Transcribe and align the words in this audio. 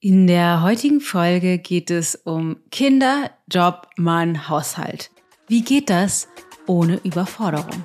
In 0.00 0.28
der 0.28 0.62
heutigen 0.62 1.00
Folge 1.00 1.58
geht 1.58 1.90
es 1.90 2.14
um 2.14 2.58
Kinder, 2.70 3.32
Job, 3.52 3.88
Mann, 3.96 4.48
Haushalt. 4.48 5.10
Wie 5.48 5.62
geht 5.62 5.90
das 5.90 6.28
ohne 6.68 7.00
Überforderung? 7.02 7.82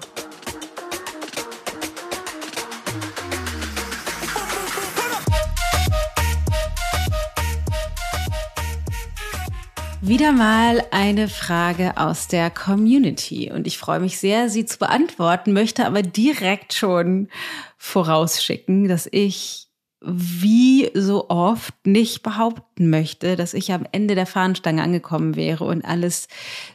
Wieder 10.02 10.34
mal 10.34 10.84
eine 10.92 11.28
Frage 11.28 11.98
aus 11.98 12.28
der 12.28 12.52
Community 12.52 13.52
und 13.52 13.66
ich 13.66 13.80
freue 13.80 14.00
mich 14.00 14.20
sehr, 14.20 14.50
sie 14.50 14.66
zu 14.68 14.78
beantworten, 14.78 15.52
möchte 15.52 15.88
aber 15.88 16.04
direkt 16.04 16.76
schon 16.76 17.30
vorausschicken, 17.80 18.88
dass 18.88 19.10
ich 19.12 19.73
wie 20.06 20.92
so 20.94 21.30
oft 21.30 21.74
nicht 21.86 22.24
behaupten 22.24 22.90
möchte, 22.90 23.38
dass 23.38 23.54
ich 23.54 23.72
am 23.72 23.88
Ende 23.94 24.16
der 24.16 24.26
Fahnenstange 24.26 24.84
angekommen 24.84 25.36
wäre 25.38 25.64
und 25.64 25.86
alles 25.86 26.28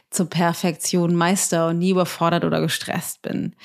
zur 0.09 0.25
Perfektion 0.27 1.13
meister 1.13 1.67
und 1.67 1.77
nie 1.77 1.91
überfordert 1.91 2.43
oder 2.43 2.59
gestresst 2.59 3.21
bin. 3.21 3.55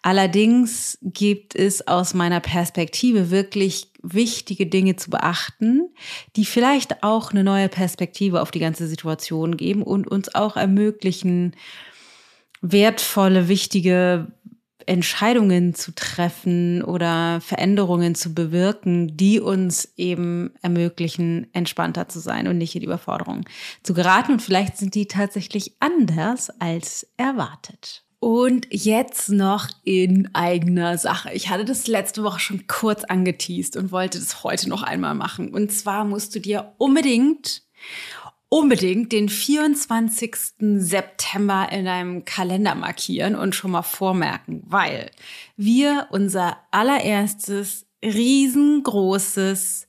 Allerdings 0.00 0.98
gibt 1.02 1.54
es 1.54 1.86
aus 1.86 2.14
meiner 2.14 2.40
Perspektive 2.40 3.30
wirklich 3.30 3.92
wichtige 4.02 4.66
Dinge 4.66 4.96
zu 4.96 5.10
beachten, 5.10 5.90
die 6.36 6.46
vielleicht 6.46 7.02
auch 7.02 7.32
eine 7.32 7.44
neue 7.44 7.68
Perspektive 7.68 8.40
auf 8.40 8.50
die 8.50 8.60
ganze 8.60 8.86
Situation 8.86 9.58
geben 9.58 9.82
und 9.82 10.08
uns 10.08 10.34
auch 10.34 10.56
ermöglichen, 10.56 11.54
wertvolle, 12.62 13.48
wichtige 13.48 14.32
Entscheidungen 14.86 15.74
zu 15.74 15.94
treffen 15.94 16.82
oder 16.82 17.40
Veränderungen 17.40 18.14
zu 18.14 18.34
bewirken, 18.34 19.16
die 19.16 19.40
uns 19.40 19.92
eben 19.96 20.52
ermöglichen, 20.62 21.46
entspannter 21.52 22.08
zu 22.08 22.20
sein 22.20 22.48
und 22.48 22.58
nicht 22.58 22.74
in 22.74 22.80
die 22.80 22.86
Überforderung 22.86 23.44
zu 23.82 23.94
geraten. 23.94 24.32
Und 24.32 24.42
vielleicht 24.42 24.76
sind 24.76 24.94
die 24.94 25.06
tatsächlich 25.06 25.74
anders 25.80 26.50
als 26.60 27.06
erwartet. 27.16 28.04
Und 28.22 28.66
jetzt 28.70 29.30
noch 29.30 29.68
in 29.82 30.28
eigener 30.34 30.98
Sache. 30.98 31.32
Ich 31.32 31.48
hatte 31.48 31.64
das 31.64 31.86
letzte 31.86 32.22
Woche 32.22 32.38
schon 32.38 32.66
kurz 32.66 33.02
angeteased 33.04 33.76
und 33.76 33.92
wollte 33.92 34.18
das 34.18 34.44
heute 34.44 34.68
noch 34.68 34.82
einmal 34.82 35.14
machen. 35.14 35.54
Und 35.54 35.72
zwar 35.72 36.04
musst 36.04 36.34
du 36.34 36.38
dir 36.38 36.74
unbedingt 36.76 37.62
unbedingt 38.50 39.12
den 39.12 39.30
24. 39.30 40.36
September 40.58 41.68
in 41.70 41.86
deinem 41.86 42.24
Kalender 42.26 42.74
markieren 42.74 43.34
und 43.36 43.54
schon 43.54 43.70
mal 43.70 43.82
vormerken, 43.82 44.62
weil 44.66 45.10
wir 45.56 46.08
unser 46.10 46.58
allererstes 46.70 47.86
riesengroßes 48.04 49.86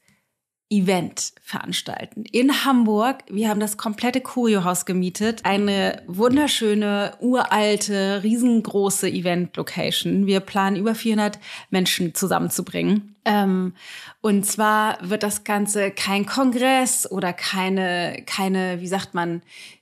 Event 0.71 1.33
veranstalten 1.41 2.23
in 2.31 2.63
Hamburg. 2.65 3.23
Wir 3.29 3.49
haben 3.49 3.59
das 3.59 3.77
komplette 3.77 4.21
Curiohaus 4.21 4.85
gemietet. 4.85 5.41
Eine 5.43 6.01
wunderschöne, 6.07 7.13
uralte, 7.19 8.23
riesengroße 8.23 9.09
Event-Location. 9.09 10.25
Wir 10.25 10.39
planen 10.39 10.77
über 10.77 10.95
400 10.95 11.39
Menschen 11.69 12.15
zusammenzubringen. 12.15 13.15
Ähm, 13.25 13.73
und 14.21 14.45
zwar 14.45 14.97
wird 15.01 15.23
das 15.23 15.43
Ganze 15.43 15.91
kein 15.91 16.25
Kongress 16.25 17.09
oder 17.11 17.33
keine, 17.33 18.23
keine, 18.25 18.79
wie 18.79 18.87
sagt 18.87 19.13
man, 19.13 19.41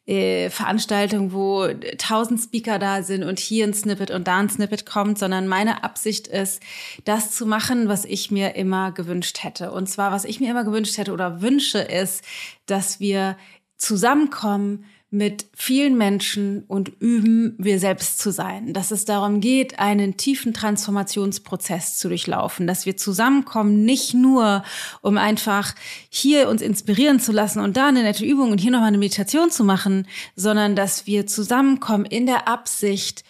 äh, 0.10 0.50
Veranstaltung, 0.50 1.34
wo 1.34 1.68
tausend 2.00 2.42
Speaker 2.42 2.80
da 2.80 3.04
sind 3.04 3.24
und 3.24 3.38
hier 3.38 3.68
ein 3.68 3.76
Snippet 3.76 4.10
und 4.10 4.28
da 4.28 4.40
ein 4.40 4.50
Snippet 4.50 4.88
kommt, 4.88 5.20
sondern 5.20 5.48
meine 5.48 5.84
Absicht 5.84 6.28
ist, 6.28 6.64
das 7.06 7.32
zu 7.36 7.46
machen, 7.46 7.88
was 7.88 8.06
ich 8.06 8.32
mir 8.32 8.56
immer 8.56 8.92
gewünscht 8.92 9.44
hätte. 9.44 9.72
Und 9.72 9.88
zwar, 9.88 10.12
was 10.12 10.26
ich 10.26 10.40
mir 10.40 10.50
immer 10.50 10.64
gewünscht 10.64 10.98
hätte 10.98 11.14
oder 11.14 11.42
wünsche, 11.44 11.78
ist, 11.78 12.24
dass 12.66 13.00
wir 13.00 13.38
zusammenkommen, 13.78 14.86
mit 15.12 15.48
vielen 15.56 15.98
Menschen 15.98 16.64
und 16.68 16.92
üben, 17.00 17.56
wir 17.58 17.80
selbst 17.80 18.20
zu 18.20 18.32
sein. 18.32 18.74
Dass 18.74 18.92
es 18.92 19.06
darum 19.06 19.42
geht, 19.42 19.80
einen 19.80 20.18
tiefen 20.18 20.54
Transformationsprozess 20.54 21.98
zu 21.98 22.10
durchlaufen, 22.10 22.68
dass 22.68 22.86
wir 22.86 22.96
zusammenkommen, 22.96 23.86
nicht 23.86 24.14
nur, 24.14 24.64
um 25.02 25.18
einfach 25.18 25.74
hier 26.10 26.48
uns 26.48 26.62
inspirieren 26.62 27.20
zu 27.20 27.32
lassen 27.32 27.60
und 27.60 27.76
da 27.76 27.88
eine 27.88 28.04
nette 28.04 28.24
Übung 28.24 28.52
und 28.52 28.60
hier 28.60 28.72
nochmal 28.72 28.90
eine 28.90 29.00
Meditation 29.00 29.50
zu 29.50 29.64
machen, 29.64 30.08
sondern 30.36 30.76
dass 30.76 31.08
wir 31.08 31.26
zusammenkommen 31.26 32.06
in 32.06 32.28
der 32.28 32.48
Absicht, 32.48 33.24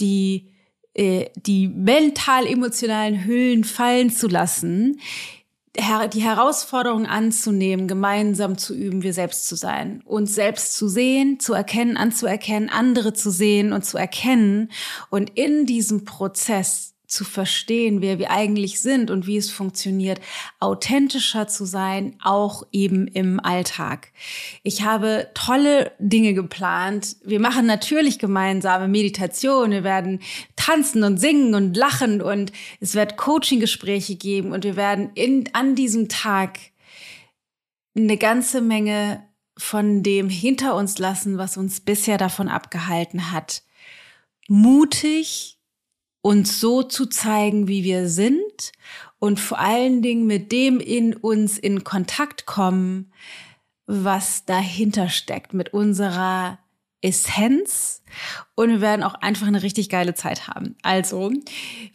die 0.00 0.48
äh, 0.94 1.26
die 1.36 1.68
mental-emotionalen 1.68 3.26
Hüllen 3.26 3.64
fallen 3.64 4.08
zu 4.08 4.28
lassen, 4.28 4.98
die 6.12 6.22
Herausforderung 6.22 7.06
anzunehmen, 7.06 7.88
gemeinsam 7.88 8.58
zu 8.58 8.74
üben, 8.74 9.02
wir 9.02 9.12
selbst 9.12 9.46
zu 9.46 9.56
sein, 9.56 10.02
uns 10.04 10.34
selbst 10.34 10.74
zu 10.74 10.88
sehen, 10.88 11.38
zu 11.40 11.54
erkennen, 11.54 11.96
anzuerkennen, 11.96 12.68
andere 12.68 13.12
zu 13.12 13.30
sehen 13.30 13.72
und 13.72 13.84
zu 13.84 13.98
erkennen 13.98 14.70
und 15.10 15.30
in 15.30 15.66
diesem 15.66 16.04
Prozess 16.04 16.96
zu 17.06 17.24
verstehen, 17.24 18.00
wer 18.00 18.18
wir 18.18 18.30
eigentlich 18.30 18.80
sind 18.80 19.10
und 19.10 19.26
wie 19.26 19.36
es 19.36 19.50
funktioniert, 19.50 20.20
authentischer 20.58 21.46
zu 21.46 21.64
sein, 21.64 22.16
auch 22.22 22.64
eben 22.72 23.06
im 23.06 23.38
Alltag. 23.38 24.12
Ich 24.62 24.82
habe 24.82 25.28
tolle 25.34 25.92
Dinge 25.98 26.34
geplant. 26.34 27.16
Wir 27.24 27.40
machen 27.40 27.66
natürlich 27.66 28.18
gemeinsame 28.18 28.88
Meditation. 28.88 29.70
Wir 29.70 29.84
werden 29.84 30.20
tanzen 30.66 31.04
und 31.04 31.18
singen 31.18 31.54
und 31.54 31.76
lachen 31.76 32.20
und 32.20 32.50
es 32.80 32.94
wird 32.96 33.16
Coaching-Gespräche 33.16 34.16
geben 34.16 34.50
und 34.50 34.64
wir 34.64 34.74
werden 34.74 35.10
in, 35.14 35.48
an 35.52 35.76
diesem 35.76 36.08
Tag 36.08 36.58
eine 37.96 38.16
ganze 38.16 38.60
Menge 38.60 39.22
von 39.56 40.02
dem 40.02 40.28
hinter 40.28 40.74
uns 40.74 40.98
lassen, 40.98 41.38
was 41.38 41.56
uns 41.56 41.80
bisher 41.80 42.18
davon 42.18 42.48
abgehalten 42.48 43.30
hat, 43.30 43.62
mutig 44.48 45.58
uns 46.20 46.58
so 46.60 46.82
zu 46.82 47.06
zeigen, 47.06 47.68
wie 47.68 47.84
wir 47.84 48.08
sind 48.08 48.72
und 49.20 49.38
vor 49.38 49.60
allen 49.60 50.02
Dingen 50.02 50.26
mit 50.26 50.50
dem 50.50 50.80
in 50.80 51.14
uns 51.14 51.58
in 51.58 51.84
Kontakt 51.84 52.44
kommen, 52.44 53.12
was 53.86 54.44
dahinter 54.44 55.10
steckt, 55.10 55.54
mit 55.54 55.72
unserer 55.72 56.58
Essenz 57.02 58.02
und 58.54 58.70
wir 58.70 58.80
werden 58.80 59.02
auch 59.02 59.14
einfach 59.14 59.46
eine 59.46 59.62
richtig 59.62 59.88
geile 59.88 60.14
Zeit 60.14 60.48
haben. 60.48 60.76
Also, 60.82 61.30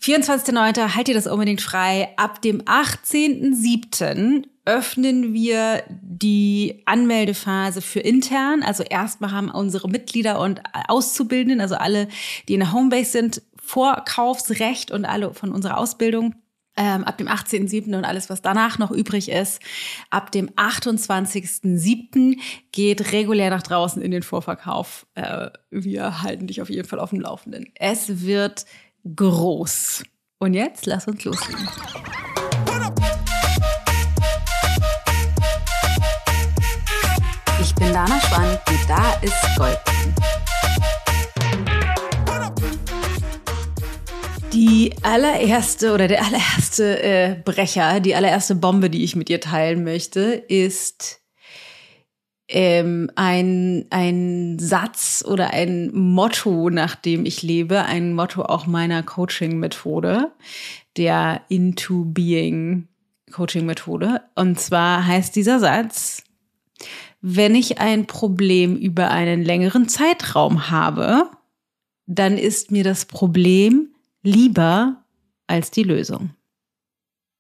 24.09. 0.01 0.95
halt 0.95 1.07
ihr 1.09 1.16
das 1.16 1.28
unbedingt 1.28 1.62
frei. 1.62 2.09
Ab 2.17 2.41
dem 2.41 2.62
18.07. 2.62 4.45
öffnen 4.66 5.34
wir 5.34 5.84
die 5.90 6.84
Anmeldephase 6.85 7.81
für 7.81 8.00
intern. 8.00 8.61
Also 8.63 8.84
erstmal 8.84 9.31
haben 9.31 9.50
unsere 9.50 9.90
Mitglieder 9.90 10.40
und 10.40 10.61
Auszubildenden, 10.88 11.61
also 11.61 11.75
alle, 11.75 12.07
die 12.47 12.53
in 12.53 12.59
der 12.59 12.72
Homebase 12.72 13.11
sind, 13.11 13.41
Vorkaufsrecht 13.61 14.91
und 14.91 15.06
alle 15.06 15.34
von 15.34 15.51
unserer 15.51 15.78
Ausbildung. 15.78 16.35
Ähm, 16.78 17.04
ab 17.04 17.18
dem 17.18 17.28
18.07. 17.28 17.96
und 17.98 18.06
alles, 18.06 18.30
was 18.30 18.42
danach 18.42 18.80
noch 18.80 18.92
übrig 18.92 19.30
ist. 19.30 19.62
Ab 20.09 20.32
dem 20.32 20.50
28.07. 20.52 22.40
geht 22.72 23.12
regulär 23.12 23.50
nach 23.50 23.64
draußen 23.64 24.02
in 24.02 24.12
den 24.12 24.24
Vorverkauf. 24.24 25.06
Äh, 25.16 25.50
wir 25.70 26.22
halten 26.22 26.48
dich 26.48 26.62
auf 26.62 26.70
jeden 26.70 26.88
Fall 26.88 27.00
auf 27.00 27.09
dem 27.09 27.20
Laufenden. 27.20 27.68
Es 27.76 28.22
wird 28.22 28.66
groß. 29.16 30.04
Und 30.40 30.54
jetzt 30.54 30.86
lass 30.86 31.08
uns 31.08 31.24
loslegen. 31.24 31.68
Ich 37.62 37.76
bin 37.76 37.94
Dana 37.94 38.20
Schwand 38.22 38.59
und 38.70 38.90
da 38.90 39.14
ist 39.22 39.56
Gold. 39.58 39.78
Die 44.61 44.94
allererste 45.01 45.91
oder 45.91 46.07
der 46.07 46.23
allererste 46.23 47.01
äh, 47.01 47.35
Brecher, 47.44 47.99
die 47.99 48.13
allererste 48.13 48.53
Bombe, 48.53 48.91
die 48.91 49.03
ich 49.03 49.16
mit 49.16 49.27
dir 49.27 49.41
teilen 49.41 49.83
möchte, 49.83 50.22
ist 50.33 51.19
ähm, 52.47 53.09
ein, 53.16 53.87
ein 53.90 54.59
Satz 54.59 55.25
oder 55.28 55.49
ein 55.49 55.90
Motto, 55.96 56.69
nach 56.69 56.93
dem 56.93 57.25
ich 57.25 57.41
lebe, 57.41 57.85
ein 57.85 58.13
Motto 58.13 58.43
auch 58.43 58.67
meiner 58.67 59.02
Coaching-Methode, 59.02 60.31
der 60.96 61.41
Into 61.49 62.05
Being 62.05 62.87
Coaching-Methode. 63.31 64.22
Und 64.35 64.59
zwar 64.59 65.07
heißt 65.07 65.35
dieser 65.35 65.59
Satz, 65.59 66.22
wenn 67.19 67.55
ich 67.55 67.79
ein 67.79 68.05
Problem 68.05 68.75
über 68.78 69.09
einen 69.09 69.41
längeren 69.41 69.90
Zeitraum 69.90 70.69
habe, 70.69 71.31
dann 72.05 72.37
ist 72.37 72.69
mir 72.69 72.84
das 72.84 73.05
Problem 73.05 73.91
lieber 74.23 75.03
als 75.47 75.72
die 75.72 75.84
Lösung. 75.84 76.32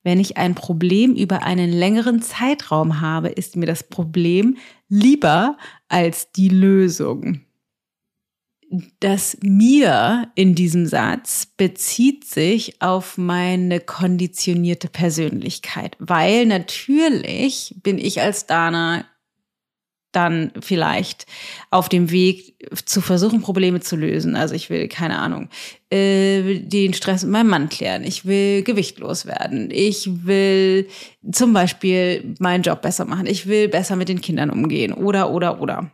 Wenn 0.03 0.19
ich 0.19 0.37
ein 0.37 0.55
Problem 0.55 1.15
über 1.15 1.43
einen 1.43 1.71
längeren 1.71 2.21
Zeitraum 2.21 3.01
habe, 3.01 3.29
ist 3.29 3.55
mir 3.55 3.67
das 3.67 3.83
Problem 3.83 4.57
lieber 4.89 5.57
als 5.89 6.31
die 6.31 6.49
Lösung. 6.49 7.41
das 9.01 9.37
mir 9.41 10.31
in 10.35 10.55
diesem 10.55 10.85
Satz 10.85 11.45
bezieht 11.57 12.23
sich 12.25 12.81
auf 12.81 13.17
meine 13.17 13.81
konditionierte 13.81 14.87
Persönlichkeit, 14.87 15.97
weil 15.99 16.45
natürlich 16.45 17.75
bin 17.83 17.97
ich 17.97 18.21
als 18.21 18.45
Dana 18.45 19.05
dann 20.11 20.51
vielleicht 20.59 21.25
auf 21.69 21.89
dem 21.89 22.11
Weg 22.11 22.55
zu 22.85 23.01
versuchen, 23.01 23.41
Probleme 23.41 23.79
zu 23.79 23.95
lösen. 23.95 24.35
Also 24.35 24.55
ich 24.55 24.69
will, 24.69 24.87
keine 24.87 25.19
Ahnung, 25.19 25.49
äh, 25.89 26.59
den 26.59 26.93
Stress 26.93 27.23
mit 27.23 27.31
meinem 27.31 27.49
Mann 27.49 27.69
klären. 27.69 28.03
Ich 28.03 28.25
will 28.25 28.63
gewichtlos 28.63 29.25
werden. 29.25 29.69
Ich 29.71 30.25
will 30.25 30.87
zum 31.31 31.53
Beispiel 31.53 32.35
meinen 32.39 32.63
Job 32.63 32.81
besser 32.81 33.05
machen. 33.05 33.25
Ich 33.25 33.47
will 33.47 33.67
besser 33.67 33.95
mit 33.95 34.09
den 34.09 34.21
Kindern 34.21 34.49
umgehen. 34.49 34.93
Oder, 34.93 35.31
oder, 35.31 35.61
oder. 35.61 35.91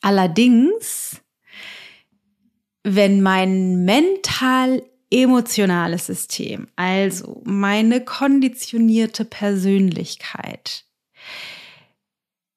Allerdings, 0.00 1.20
wenn 2.84 3.20
mein 3.20 3.84
mental 3.84 4.82
emotionales 5.10 6.06
System, 6.06 6.68
also 6.76 7.42
meine 7.44 8.04
konditionierte 8.04 9.24
Persönlichkeit, 9.24 10.84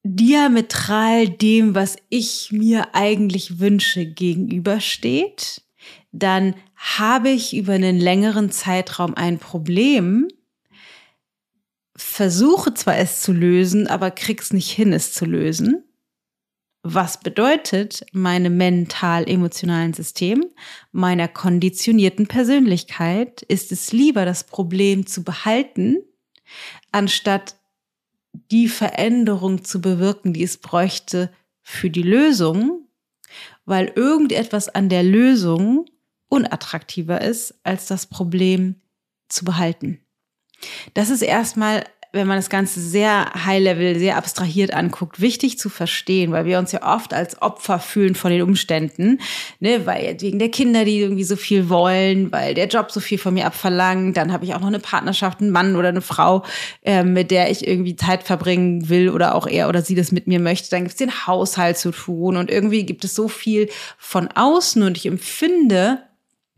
diametral 0.04 1.30
dem, 1.30 1.76
was 1.76 1.98
ich 2.10 2.52
mir 2.52 2.96
eigentlich 2.96 3.60
wünsche, 3.60 4.06
gegenübersteht, 4.06 5.62
dann 6.12 6.56
habe 6.76 7.30
ich 7.30 7.56
über 7.56 7.74
einen 7.74 8.00
längeren 8.00 8.52
Zeitraum 8.52 9.14
ein 9.16 9.38
Problem, 9.38 10.28
versuche 11.96 12.74
zwar 12.74 12.98
es 12.98 13.22
zu 13.22 13.32
lösen, 13.32 13.88
aber 13.88 14.12
krieg's 14.12 14.52
nicht 14.54 14.72
hin, 14.72 14.92
es 14.92 15.14
zu 15.14 15.26
lösen. 15.26 15.84
Was 16.84 17.20
bedeutet, 17.20 18.04
meine 18.12 18.50
mental-emotionalen 18.50 19.94
System, 19.94 20.44
meiner 20.92 21.28
konditionierten 21.28 22.26
Persönlichkeit 22.26 23.44
ist 23.44 23.72
es 23.72 23.92
lieber, 23.92 24.26
das 24.26 24.46
Problem 24.46 25.06
zu 25.06 25.24
behalten, 25.24 25.98
anstatt 26.92 27.56
die 28.34 28.68
Veränderung 28.68 29.64
zu 29.64 29.82
bewirken, 29.82 30.34
die 30.34 30.44
es 30.44 30.58
bräuchte 30.58 31.32
für 31.62 31.90
die 31.90 32.04
Lösung, 32.04 32.88
weil 33.66 33.88
irgendetwas 33.96 34.70
an 34.70 34.90
der 34.90 35.04
Lösung 35.04 35.86
unattraktiver 36.28 37.22
ist, 37.22 37.60
als 37.64 37.88
das 37.88 38.06
Problem 38.06 38.76
zu 39.28 39.46
behalten. 39.46 40.00
Das 40.94 41.10
ist 41.10 41.22
erstmal 41.22 41.84
wenn 42.14 42.28
man 42.28 42.38
das 42.38 42.50
Ganze 42.50 42.82
sehr 42.82 43.32
high-level, 43.46 43.98
sehr 43.98 44.18
abstrahiert 44.18 44.74
anguckt, 44.74 45.22
wichtig 45.22 45.58
zu 45.58 45.70
verstehen, 45.70 46.32
weil 46.32 46.46
wir 46.46 46.60
uns 46.60 46.74
ja 46.74 46.96
oft 46.96 47.14
als 47.14 47.42
Opfer 47.42 47.80
fühlen 47.80 48.16
von 48.16 48.32
den 48.32 48.42
Umständen, 48.42 49.20
ne, 49.60 49.86
weil 49.86 50.20
wegen 50.20 50.38
der 50.38 50.50
Kinder, 50.50 50.84
die 50.84 51.00
irgendwie 51.00 51.24
so 51.24 51.38
viel 51.38 51.70
wollen, 51.70 52.32
weil 52.32 52.54
der 52.54 52.68
Job 52.68 52.92
so 52.92 53.00
viel 53.00 53.18
von 53.18 53.34
mir 53.34 53.46
abverlangt, 53.46 54.18
dann 54.18 54.34
habe 54.34 54.44
ich 54.44 54.54
auch 54.54 54.60
noch 54.60 54.68
eine 54.68 54.80
Partnerschaft, 54.80 55.40
einen 55.40 55.52
Mann 55.52 55.78
oder 55.78 55.90
eine 55.90 56.02
Frau, 56.02 56.44
äh, 56.82 57.04
mit 57.04 57.32
der 57.32 57.50
ich 57.50 57.66
irgendwie 57.66 57.96
Zeit 57.96 58.24
verbringen 58.24 58.90
will 58.90 59.10
oder 59.10 59.34
auch 59.34 59.48
er 59.48 59.70
oder 59.70 59.82
sie 59.82 59.96
das 59.96 60.12
mit 60.12 60.28
mir 60.28 60.42
möchte, 60.42 60.70
dann 60.70 60.84
gibt 60.84 60.92
es 60.92 60.98
den 60.98 61.28
Haushalt 61.28 61.78
zu 61.78 61.92
tun 61.92 62.36
und 62.36 62.52
irgendwie 62.52 62.86
gibt 62.86 63.06
es 63.06 63.16
so 63.16 63.30
viel 63.30 63.70
von 63.98 64.28
außen 64.28 64.84
und 64.84 64.98
ich 64.98 65.06
empfinde 65.06 66.00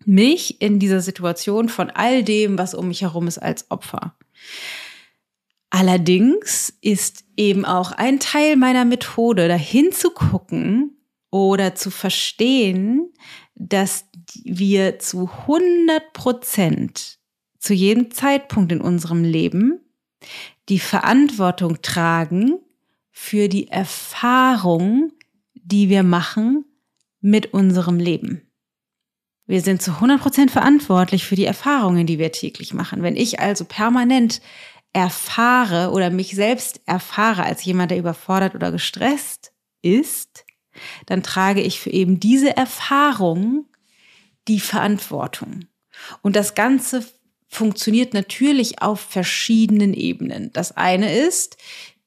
mich 0.05 0.61
in 0.61 0.79
dieser 0.79 0.99
Situation 0.99 1.69
von 1.69 1.91
all 1.91 2.23
dem, 2.23 2.57
was 2.57 2.73
um 2.73 2.87
mich 2.87 3.03
herum 3.03 3.27
ist, 3.27 3.37
als 3.37 3.69
Opfer. 3.69 4.15
Allerdings 5.75 6.71
ist 6.81 7.25
eben 7.35 7.65
auch 7.65 7.93
ein 7.93 8.19
Teil 8.19 8.57
meiner 8.57 8.85
Methode, 8.85 9.47
dahin 9.47 9.91
zu 9.91 10.11
gucken 10.11 11.03
oder 11.31 11.73
zu 11.73 11.89
verstehen, 11.89 13.11
dass 13.55 14.05
wir 14.43 14.99
zu 14.99 15.27
100 15.27 16.13
Prozent 16.13 17.17
zu 17.57 17.73
jedem 17.73 18.11
Zeitpunkt 18.11 18.71
in 18.71 18.81
unserem 18.81 19.23
Leben 19.23 19.79
die 20.69 20.77
Verantwortung 20.77 21.81
tragen 21.81 22.59
für 23.09 23.49
die 23.49 23.67
Erfahrung, 23.69 25.11
die 25.55 25.89
wir 25.89 26.03
machen 26.03 26.65
mit 27.19 27.51
unserem 27.51 27.97
Leben. 27.97 28.43
Wir 29.47 29.61
sind 29.61 29.81
zu 29.81 29.93
100 29.93 30.21
Prozent 30.21 30.51
verantwortlich 30.51 31.25
für 31.25 31.35
die 31.35 31.45
Erfahrungen, 31.45 32.05
die 32.05 32.19
wir 32.19 32.31
täglich 32.31 32.75
machen. 32.75 33.01
Wenn 33.01 33.15
ich 33.15 33.39
also 33.39 33.65
permanent 33.65 34.39
erfahre 34.93 35.91
oder 35.91 36.09
mich 36.11 36.35
selbst 36.35 36.81
erfahre 36.85 37.43
als 37.43 37.65
jemand, 37.65 37.91
der 37.91 37.97
überfordert 37.97 38.55
oder 38.55 38.71
gestresst 38.71 39.51
ist, 39.81 40.45
dann 41.07 41.23
trage 41.23 41.61
ich 41.61 41.79
für 41.79 41.89
eben 41.89 42.19
diese 42.19 42.55
Erfahrung 42.55 43.65
die 44.47 44.59
Verantwortung. 44.59 45.65
Und 46.21 46.35
das 46.35 46.55
Ganze 46.55 47.05
funktioniert 47.47 48.13
natürlich 48.13 48.81
auf 48.81 48.99
verschiedenen 48.99 49.93
Ebenen. 49.93 50.51
Das 50.53 50.75
eine 50.75 51.15
ist 51.15 51.57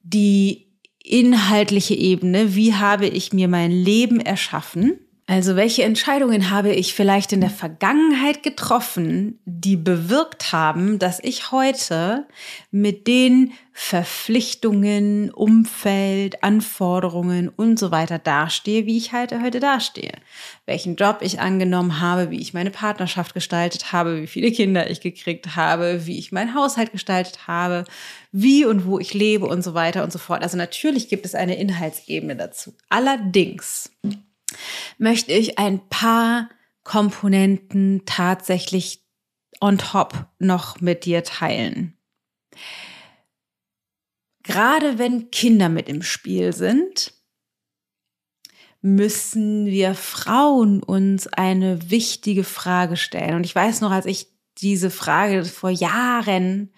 die 0.02 0.66
inhaltliche 1.02 1.94
Ebene. 1.94 2.54
Wie 2.54 2.74
habe 2.74 3.06
ich 3.06 3.32
mir 3.32 3.48
mein 3.48 3.70
Leben 3.70 4.20
erschaffen? 4.20 4.98
Also 5.28 5.56
welche 5.56 5.82
Entscheidungen 5.82 6.50
habe 6.50 6.72
ich 6.72 6.94
vielleicht 6.94 7.32
in 7.32 7.40
der 7.40 7.50
Vergangenheit 7.50 8.44
getroffen, 8.44 9.40
die 9.44 9.76
bewirkt 9.76 10.52
haben, 10.52 11.00
dass 11.00 11.18
ich 11.18 11.50
heute 11.50 12.28
mit 12.70 13.08
den 13.08 13.52
Verpflichtungen, 13.72 15.32
Umfeld, 15.32 16.44
Anforderungen 16.44 17.48
und 17.48 17.76
so 17.76 17.90
weiter 17.90 18.20
dastehe, 18.20 18.86
wie 18.86 18.96
ich 18.96 19.12
heute, 19.12 19.42
heute 19.42 19.58
dastehe. 19.58 20.12
Welchen 20.64 20.94
Job 20.94 21.18
ich 21.22 21.40
angenommen 21.40 22.00
habe, 22.00 22.30
wie 22.30 22.40
ich 22.40 22.54
meine 22.54 22.70
Partnerschaft 22.70 23.34
gestaltet 23.34 23.90
habe, 23.90 24.22
wie 24.22 24.28
viele 24.28 24.52
Kinder 24.52 24.88
ich 24.88 25.00
gekriegt 25.00 25.56
habe, 25.56 26.06
wie 26.06 26.20
ich 26.20 26.30
meinen 26.30 26.54
Haushalt 26.54 26.92
gestaltet 26.92 27.48
habe, 27.48 27.84
wie 28.30 28.64
und 28.64 28.86
wo 28.86 29.00
ich 29.00 29.12
lebe 29.12 29.46
und 29.46 29.62
so 29.62 29.74
weiter 29.74 30.04
und 30.04 30.12
so 30.12 30.20
fort. 30.20 30.44
Also 30.44 30.56
natürlich 30.56 31.08
gibt 31.08 31.26
es 31.26 31.34
eine 31.34 31.56
Inhaltsebene 31.56 32.36
dazu. 32.36 32.74
Allerdings 32.88 33.90
möchte 34.98 35.32
ich 35.32 35.58
ein 35.58 35.88
paar 35.88 36.48
Komponenten 36.84 38.02
tatsächlich 38.06 39.04
on 39.60 39.78
top 39.78 40.26
noch 40.38 40.80
mit 40.80 41.04
dir 41.04 41.24
teilen. 41.24 41.96
Gerade 44.42 44.98
wenn 44.98 45.30
Kinder 45.30 45.68
mit 45.68 45.88
im 45.88 46.02
Spiel 46.02 46.52
sind, 46.52 47.12
müssen 48.80 49.66
wir 49.66 49.94
Frauen 49.94 50.82
uns 50.82 51.26
eine 51.26 51.90
wichtige 51.90 52.44
Frage 52.44 52.96
stellen. 52.96 53.34
Und 53.34 53.44
ich 53.44 53.54
weiß 53.54 53.80
noch, 53.80 53.90
als 53.90 54.06
ich 54.06 54.28
diese 54.58 54.90
Frage 54.90 55.44
vor 55.44 55.70
Jahren, 55.70 56.72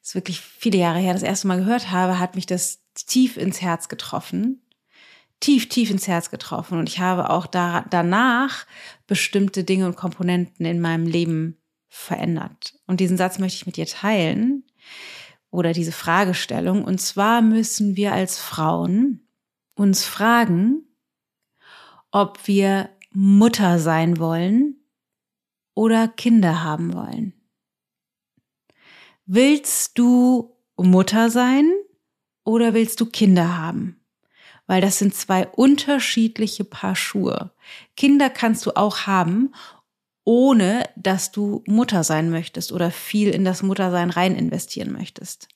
das 0.00 0.08
ist 0.08 0.14
wirklich 0.16 0.40
viele 0.40 0.78
Jahre 0.78 0.98
her, 0.98 1.12
das 1.12 1.22
erste 1.22 1.46
Mal 1.46 1.58
gehört 1.58 1.90
habe, 1.90 2.18
hat 2.18 2.34
mich 2.34 2.46
das 2.46 2.80
tief 2.94 3.36
ins 3.36 3.62
Herz 3.62 3.88
getroffen 3.88 4.61
tief, 5.42 5.68
tief 5.68 5.90
ins 5.90 6.08
Herz 6.08 6.30
getroffen. 6.30 6.78
Und 6.78 6.88
ich 6.88 7.00
habe 7.00 7.28
auch 7.28 7.46
da, 7.46 7.84
danach 7.90 8.66
bestimmte 9.06 9.64
Dinge 9.64 9.86
und 9.86 9.96
Komponenten 9.96 10.64
in 10.64 10.80
meinem 10.80 11.06
Leben 11.06 11.58
verändert. 11.88 12.74
Und 12.86 13.00
diesen 13.00 13.18
Satz 13.18 13.38
möchte 13.38 13.56
ich 13.56 13.66
mit 13.66 13.76
dir 13.76 13.86
teilen 13.86 14.64
oder 15.50 15.72
diese 15.74 15.92
Fragestellung. 15.92 16.84
Und 16.84 17.00
zwar 17.00 17.42
müssen 17.42 17.96
wir 17.96 18.12
als 18.12 18.38
Frauen 18.38 19.28
uns 19.74 20.04
fragen, 20.04 20.86
ob 22.10 22.46
wir 22.46 22.88
Mutter 23.10 23.78
sein 23.78 24.18
wollen 24.18 24.76
oder 25.74 26.08
Kinder 26.08 26.62
haben 26.62 26.94
wollen. 26.94 27.34
Willst 29.26 29.98
du 29.98 30.56
Mutter 30.76 31.30
sein 31.30 31.70
oder 32.44 32.74
willst 32.74 33.00
du 33.00 33.06
Kinder 33.06 33.58
haben? 33.58 34.01
Weil 34.72 34.80
das 34.80 34.98
sind 34.98 35.14
zwei 35.14 35.46
unterschiedliche 35.48 36.64
Paar 36.64 36.96
Schuhe. 36.96 37.50
Kinder 37.94 38.30
kannst 38.30 38.64
du 38.64 38.74
auch 38.74 39.00
haben, 39.00 39.52
ohne 40.24 40.88
dass 40.96 41.30
du 41.30 41.62
Mutter 41.66 42.04
sein 42.04 42.30
möchtest 42.30 42.72
oder 42.72 42.90
viel 42.90 43.28
in 43.28 43.44
das 43.44 43.62
Muttersein 43.62 44.08
rein 44.08 44.34
investieren 44.34 44.90
möchtest. 44.90 45.48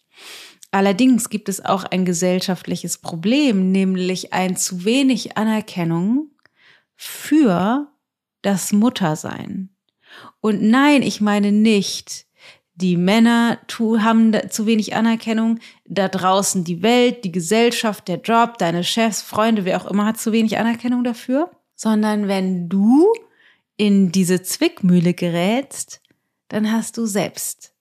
Allerdings 0.70 1.30
gibt 1.30 1.48
es 1.48 1.64
auch 1.64 1.84
ein 1.84 2.04
gesellschaftliches 2.04 2.98
Problem, 2.98 3.72
nämlich 3.72 4.34
ein 4.34 4.54
zu 4.54 4.84
wenig 4.84 5.38
Anerkennung 5.38 6.32
für 6.94 7.90
das 8.42 8.74
Muttersein. 8.74 9.70
Und 10.42 10.60
nein, 10.60 11.00
ich 11.00 11.22
meine 11.22 11.52
nicht, 11.52 12.25
die 12.76 12.96
Männer 12.96 13.58
haben 13.78 14.32
zu 14.50 14.66
wenig 14.66 14.94
Anerkennung. 14.94 15.58
Da 15.86 16.08
draußen 16.08 16.62
die 16.62 16.82
Welt, 16.82 17.24
die 17.24 17.32
Gesellschaft, 17.32 18.06
der 18.06 18.20
Job, 18.20 18.58
deine 18.58 18.84
Chefs, 18.84 19.22
Freunde, 19.22 19.64
wer 19.64 19.80
auch 19.80 19.90
immer 19.90 20.04
hat 20.04 20.18
zu 20.18 20.32
wenig 20.32 20.58
Anerkennung 20.58 21.02
dafür. 21.02 21.50
Sondern 21.74 22.28
wenn 22.28 22.68
du 22.68 23.12
in 23.76 24.12
diese 24.12 24.42
Zwickmühle 24.42 25.14
gerätst, 25.14 26.00
dann 26.48 26.70
hast 26.70 26.96
du 26.96 27.06
selbst 27.06 27.74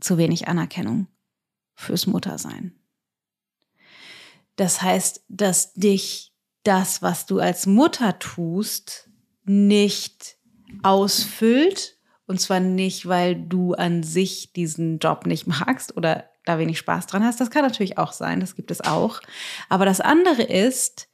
zu 0.00 0.18
wenig 0.18 0.48
Anerkennung 0.48 1.08
fürs 1.74 2.06
Muttersein. 2.06 2.74
Das 4.56 4.82
heißt, 4.82 5.24
dass 5.28 5.72
dich 5.74 6.32
das, 6.62 7.02
was 7.02 7.26
du 7.26 7.40
als 7.40 7.66
Mutter 7.66 8.18
tust, 8.18 9.08
nicht 9.44 10.36
ausfüllt. 10.82 11.98
Und 12.32 12.38
zwar 12.38 12.60
nicht, 12.60 13.06
weil 13.06 13.34
du 13.36 13.74
an 13.74 14.02
sich 14.02 14.54
diesen 14.54 15.00
Job 15.00 15.26
nicht 15.26 15.46
magst 15.46 15.98
oder 15.98 16.24
da 16.46 16.58
wenig 16.58 16.78
Spaß 16.78 17.06
dran 17.06 17.22
hast. 17.22 17.42
Das 17.42 17.50
kann 17.50 17.62
natürlich 17.62 17.98
auch 17.98 18.14
sein, 18.14 18.40
das 18.40 18.56
gibt 18.56 18.70
es 18.70 18.80
auch. 18.80 19.20
Aber 19.68 19.84
das 19.84 20.00
andere 20.00 20.42
ist, 20.42 21.10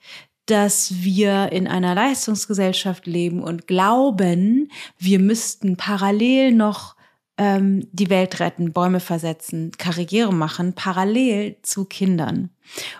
dass 0.47 1.03
wir 1.03 1.51
in 1.51 1.67
einer 1.67 1.97
Leistungsgesellschaft 1.97 3.09
leben 3.09 3.43
und 3.43 3.67
glauben, 3.67 4.71
wir 4.97 5.19
müssten 5.19 5.77
parallel 5.77 6.53
noch 6.53 6.95
ähm, 7.37 7.89
die 7.91 8.11
Welt 8.11 8.39
retten, 8.39 8.73
Bäume 8.73 9.01
versetzen, 9.01 9.73
Karriere 9.77 10.33
machen, 10.33 10.75
parallel 10.75 11.57
zu 11.63 11.85
Kindern. 11.85 12.51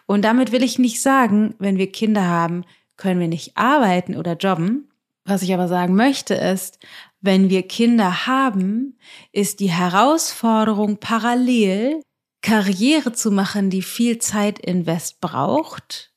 Und 0.07 0.23
damit 0.23 0.51
will 0.51 0.65
ich 0.65 0.81
nicht 0.81 1.01
sagen, 1.01 1.55
wenn 1.61 1.79
wir 1.79 1.93
Kinder 1.93 2.27
haben, 2.27 2.65
können 2.97 3.21
wir 3.21 3.29
nicht 3.29 3.57
arbeiten 3.57 4.17
oder 4.17 4.37
jobben. 4.37 4.89
Was 5.25 5.43
ich 5.43 5.55
aber 5.55 5.69
sagen 5.69 5.95
möchte 5.95 6.35
ist, 6.35 6.81
wenn 7.21 7.51
wir 7.51 7.67
Kinder 7.67 8.27
haben, 8.27 8.99
ist 9.33 9.61
die 9.61 9.71
Herausforderung 9.71 10.99
parallel 10.99 12.01
Karriere 12.43 13.13
zu 13.13 13.31
machen, 13.31 13.71
die 13.71 13.83
viel 13.83 14.19
Zeit 14.19 14.59
invest 14.59 15.21
braucht, 15.21 16.13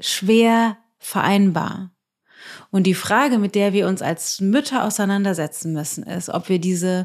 schwer 0.00 0.78
vereinbar. 0.98 1.94
Und 2.70 2.84
die 2.84 2.94
Frage, 2.94 3.38
mit 3.38 3.54
der 3.54 3.72
wir 3.72 3.86
uns 3.86 4.00
als 4.00 4.40
Mütter 4.40 4.84
auseinandersetzen 4.84 5.72
müssen, 5.72 6.04
ist, 6.04 6.30
ob 6.30 6.48
wir 6.48 6.58
diese 6.58 7.04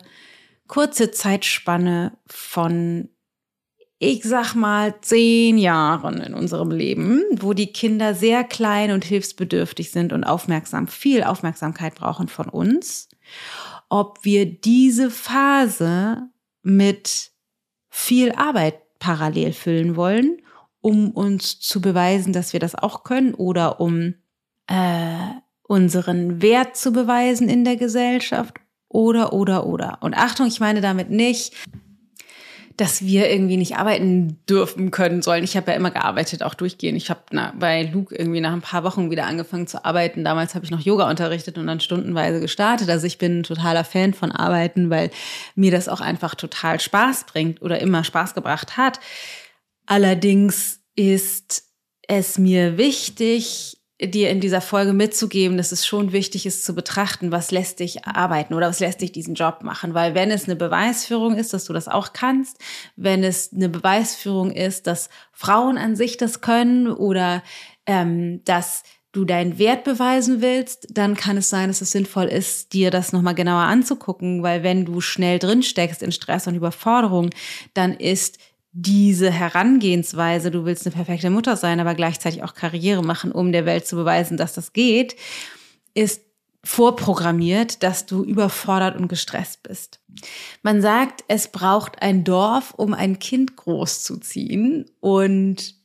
kurze 0.67 1.11
Zeitspanne 1.11 2.17
von, 2.27 3.09
ich 3.97 4.23
sag 4.23 4.55
mal, 4.55 4.95
zehn 5.01 5.57
Jahren 5.57 6.19
in 6.19 6.33
unserem 6.33 6.71
Leben, 6.71 7.23
wo 7.39 7.53
die 7.53 7.71
Kinder 7.71 8.13
sehr 8.13 8.43
klein 8.43 8.91
und 8.91 9.05
hilfsbedürftig 9.05 9.91
sind 9.91 10.11
und 10.11 10.23
aufmerksam, 10.23 10.87
viel 10.87 11.23
Aufmerksamkeit 11.23 11.95
brauchen 11.95 12.27
von 12.27 12.49
uns, 12.49 13.09
ob 13.89 14.19
wir 14.23 14.45
diese 14.45 15.09
Phase 15.09 16.29
mit 16.61 17.31
viel 17.89 18.33
Arbeit 18.33 18.99
parallel 18.99 19.53
füllen 19.53 19.95
wollen, 19.95 20.41
um 20.81 21.11
uns 21.11 21.59
zu 21.59 21.79
beweisen, 21.79 22.33
dass 22.33 22.53
wir 22.53 22.59
das 22.59 22.75
auch 22.75 23.03
können 23.03 23.33
oder 23.33 23.79
um 23.79 24.15
äh, 24.67 25.15
unseren 25.63 26.41
Wert 26.41 26.75
zu 26.75 26.91
beweisen 26.91 27.47
in 27.47 27.63
der 27.63 27.77
Gesellschaft 27.77 28.55
oder, 28.89 29.33
oder, 29.33 29.65
oder. 29.65 29.99
Und 30.01 30.15
Achtung, 30.15 30.47
ich 30.47 30.59
meine 30.59 30.81
damit 30.81 31.09
nicht, 31.09 31.55
dass 32.77 33.05
wir 33.05 33.29
irgendwie 33.29 33.55
nicht 33.55 33.77
arbeiten 33.77 34.37
dürfen 34.49 34.91
können 34.91 35.21
sollen. 35.21 35.45
Ich 35.45 35.55
habe 35.55 35.71
ja 35.71 35.77
immer 35.77 35.91
gearbeitet, 35.91 36.43
auch 36.43 36.55
durchgehend. 36.55 36.97
Ich 36.97 37.09
habe 37.09 37.21
bei 37.57 37.83
Luke 37.83 38.13
irgendwie 38.13 38.41
nach 38.41 38.51
ein 38.51 38.61
paar 38.61 38.83
Wochen 38.83 39.09
wieder 39.11 39.25
angefangen 39.27 39.67
zu 39.67 39.85
arbeiten. 39.85 40.25
Damals 40.25 40.55
habe 40.55 40.65
ich 40.65 40.71
noch 40.71 40.81
Yoga 40.81 41.09
unterrichtet 41.09 41.57
und 41.57 41.67
dann 41.67 41.79
stundenweise 41.79 42.41
gestartet. 42.41 42.89
Also 42.89 43.07
ich 43.07 43.17
bin 43.17 43.39
ein 43.39 43.43
totaler 43.43 43.85
Fan 43.85 44.13
von 44.13 44.31
Arbeiten, 44.31 44.89
weil 44.89 45.09
mir 45.55 45.71
das 45.71 45.87
auch 45.87 46.01
einfach 46.01 46.35
total 46.35 46.81
Spaß 46.81 47.25
bringt 47.25 47.61
oder 47.61 47.79
immer 47.79 48.03
Spaß 48.03 48.33
gebracht 48.33 48.75
hat. 48.75 48.99
Allerdings 49.85 50.81
ist 50.95 51.63
es 52.07 52.37
mir 52.37 52.77
wichtig, 52.77 53.74
dir 54.01 54.29
in 54.29 54.41
dieser 54.41 54.59
Folge 54.59 54.91
mitzugeben, 54.91 55.55
dass 55.55 55.71
es 55.71 55.87
schon 55.87 56.11
wichtig 56.11 56.45
ist 56.45 56.65
zu 56.65 56.75
betrachten, 56.75 57.31
was 57.31 57.51
lässt 57.51 57.79
dich 57.79 58.05
arbeiten 58.05 58.53
oder 58.53 58.67
was 58.67 58.81
lässt 58.81 59.01
dich 59.01 59.13
diesen 59.13 59.35
Job 59.35 59.59
machen. 59.63 59.93
Weil 59.93 60.13
wenn 60.15 60.31
es 60.31 60.45
eine 60.45 60.57
Beweisführung 60.57 61.35
ist, 61.37 61.53
dass 61.53 61.65
du 61.65 61.73
das 61.73 61.87
auch 61.87 62.11
kannst, 62.11 62.57
wenn 62.97 63.23
es 63.23 63.53
eine 63.53 63.69
Beweisführung 63.69 64.51
ist, 64.51 64.87
dass 64.87 65.09
Frauen 65.31 65.77
an 65.77 65.95
sich 65.95 66.17
das 66.17 66.41
können 66.41 66.91
oder 66.91 67.41
ähm, 67.85 68.41
dass 68.43 68.83
du 69.13 69.23
deinen 69.23 69.57
Wert 69.57 69.85
beweisen 69.85 70.41
willst, 70.41 70.87
dann 70.91 71.15
kann 71.15 71.37
es 71.37 71.49
sein, 71.49 71.69
dass 71.69 71.79
es 71.79 71.91
sinnvoll 71.91 72.25
ist, 72.25 72.73
dir 72.73 72.91
das 72.91 73.13
nochmal 73.13 73.35
genauer 73.35 73.63
anzugucken, 73.63 74.43
weil 74.43 74.61
wenn 74.61 74.83
du 74.83 74.99
schnell 74.99 75.39
drin 75.39 75.63
steckst 75.63 76.03
in 76.03 76.11
Stress 76.11 76.47
und 76.47 76.55
Überforderung, 76.55 77.29
dann 77.73 77.93
ist 77.93 78.39
diese 78.77 79.31
Herangehensweise, 79.31 80.51
du 80.51 80.65
willst 80.65 80.85
eine 80.85 80.93
perfekte 80.93 81.29
Mutter 81.29 81.55
sein, 81.55 81.79
aber 81.79 81.95
gleichzeitig 81.95 82.43
auch 82.43 82.53
Karriere 82.53 83.03
machen, 83.03 83.31
um 83.31 83.53
der 83.53 83.65
Welt 83.65 83.87
zu 83.87 83.95
beweisen, 83.95 84.35
dass 84.35 84.51
das 84.51 84.73
geht, 84.73 85.15
ist 85.93 86.21
vorprogrammiert, 86.61 87.83
dass 87.83 88.05
du 88.05 88.25
überfordert 88.25 88.99
und 88.99 89.07
gestresst 89.07 89.63
bist. 89.63 90.01
Man 90.61 90.81
sagt, 90.81 91.23
es 91.29 91.47
braucht 91.47 92.01
ein 92.01 92.25
Dorf, 92.25 92.73
um 92.75 92.93
ein 92.93 93.17
Kind 93.17 93.55
großzuziehen. 93.55 94.91
Und 94.99 95.75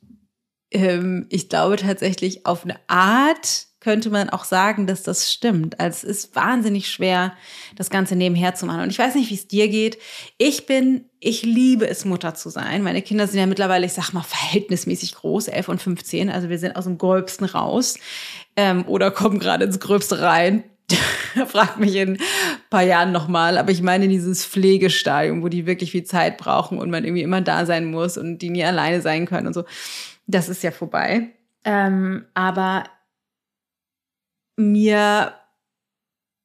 ähm, 0.72 1.26
ich 1.28 1.48
glaube 1.48 1.76
tatsächlich 1.76 2.44
auf 2.44 2.64
eine 2.64 2.80
Art 2.88 3.66
könnte 3.80 4.10
man 4.10 4.28
auch 4.28 4.44
sagen, 4.44 4.86
dass 4.86 5.02
das 5.02 5.32
stimmt. 5.32 5.80
Also 5.80 6.06
es 6.06 6.18
ist 6.18 6.36
wahnsinnig 6.36 6.90
schwer, 6.90 7.32
das 7.76 7.88
Ganze 7.88 8.14
nebenher 8.14 8.54
zu 8.54 8.66
machen. 8.66 8.82
Und 8.82 8.90
ich 8.90 8.98
weiß 8.98 9.14
nicht, 9.14 9.30
wie 9.30 9.34
es 9.34 9.48
dir 9.48 9.68
geht. 9.68 9.98
Ich 10.36 10.66
bin, 10.66 11.06
ich 11.18 11.42
liebe 11.42 11.88
es, 11.88 12.04
Mutter 12.04 12.34
zu 12.34 12.50
sein. 12.50 12.82
Meine 12.82 13.00
Kinder 13.00 13.26
sind 13.26 13.40
ja 13.40 13.46
mittlerweile, 13.46 13.86
ich 13.86 13.94
sag 13.94 14.12
mal, 14.12 14.22
verhältnismäßig 14.22 15.14
groß, 15.14 15.48
11 15.48 15.68
und 15.68 15.82
15. 15.82 16.28
Also 16.28 16.50
wir 16.50 16.58
sind 16.58 16.76
aus 16.76 16.84
dem 16.84 16.98
Gröbsten 16.98 17.46
raus 17.46 17.98
ähm, 18.54 18.84
oder 18.86 19.10
kommen 19.10 19.38
gerade 19.38 19.64
ins 19.64 19.80
Gröbste 19.80 20.20
rein. 20.20 20.62
Fragt 21.46 21.78
mich 21.78 21.94
in 21.94 22.16
ein 22.16 22.18
paar 22.68 22.82
Jahren 22.82 23.12
nochmal. 23.12 23.56
Aber 23.56 23.70
ich 23.70 23.80
meine 23.80 24.08
dieses 24.08 24.44
Pflegestadium, 24.44 25.42
wo 25.42 25.48
die 25.48 25.64
wirklich 25.64 25.92
viel 25.92 26.04
Zeit 26.04 26.36
brauchen 26.36 26.78
und 26.78 26.90
man 26.90 27.04
irgendwie 27.04 27.22
immer 27.22 27.40
da 27.40 27.64
sein 27.64 27.86
muss 27.86 28.18
und 28.18 28.40
die 28.40 28.50
nie 28.50 28.64
alleine 28.64 29.00
sein 29.00 29.24
können 29.24 29.46
und 29.46 29.54
so. 29.54 29.64
Das 30.26 30.50
ist 30.50 30.62
ja 30.62 30.70
vorbei. 30.70 31.28
Ähm, 31.64 32.26
aber 32.34 32.84
mir 34.60 35.34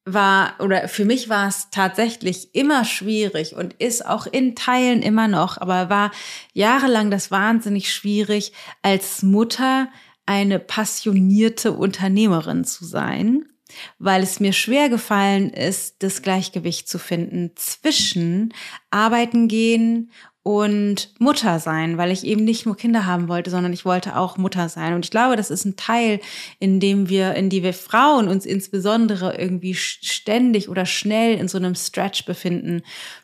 war 0.06 0.54
oder 0.60 0.88
für 0.88 1.04
mich 1.04 1.28
war 1.28 1.48
es 1.48 1.68
tatsächlich 1.70 2.54
immer 2.54 2.84
schwierig 2.84 3.56
und 3.56 3.74
ist 3.74 4.06
auch 4.06 4.26
in 4.26 4.54
Teilen 4.54 5.02
immer 5.02 5.26
noch, 5.26 5.58
aber 5.58 5.90
war 5.90 6.12
jahrelang 6.52 7.10
das 7.10 7.30
wahnsinnig 7.32 7.92
schwierig, 7.92 8.52
als 8.82 9.22
Mutter 9.22 9.88
eine 10.24 10.60
passionierte 10.60 11.72
Unternehmerin 11.72 12.64
zu 12.64 12.84
sein, 12.84 13.46
weil 13.98 14.22
es 14.22 14.38
mir 14.38 14.52
schwer 14.52 14.88
gefallen 14.88 15.50
ist, 15.50 16.02
das 16.04 16.22
Gleichgewicht 16.22 16.88
zu 16.88 16.98
finden 17.00 17.52
zwischen 17.56 18.54
arbeiten 18.90 19.48
gehen 19.48 20.12
und 20.46 21.10
Mutter 21.18 21.58
sein, 21.58 21.98
weil 21.98 22.12
ich 22.12 22.24
eben 22.24 22.44
nicht 22.44 22.66
nur 22.66 22.76
Kinder 22.76 23.04
haben 23.04 23.26
wollte, 23.26 23.50
sondern 23.50 23.72
ich 23.72 23.84
wollte 23.84 24.16
auch 24.16 24.36
Mutter 24.36 24.68
sein. 24.68 24.94
Und 24.94 25.04
ich 25.04 25.10
glaube, 25.10 25.34
das 25.34 25.50
ist 25.50 25.64
ein 25.64 25.74
Teil, 25.74 26.20
in 26.60 26.78
dem 26.78 27.08
wir, 27.08 27.34
in 27.34 27.50
die 27.50 27.64
wir 27.64 27.74
Frauen 27.74 28.28
uns 28.28 28.46
insbesondere 28.46 29.36
irgendwie 29.36 29.74
ständig 29.74 30.68
oder 30.68 30.86
schnell 30.86 31.36
in 31.36 31.48
so 31.48 31.58
einem 31.58 31.74
Stretch 31.74 32.26
befinden 32.26 32.82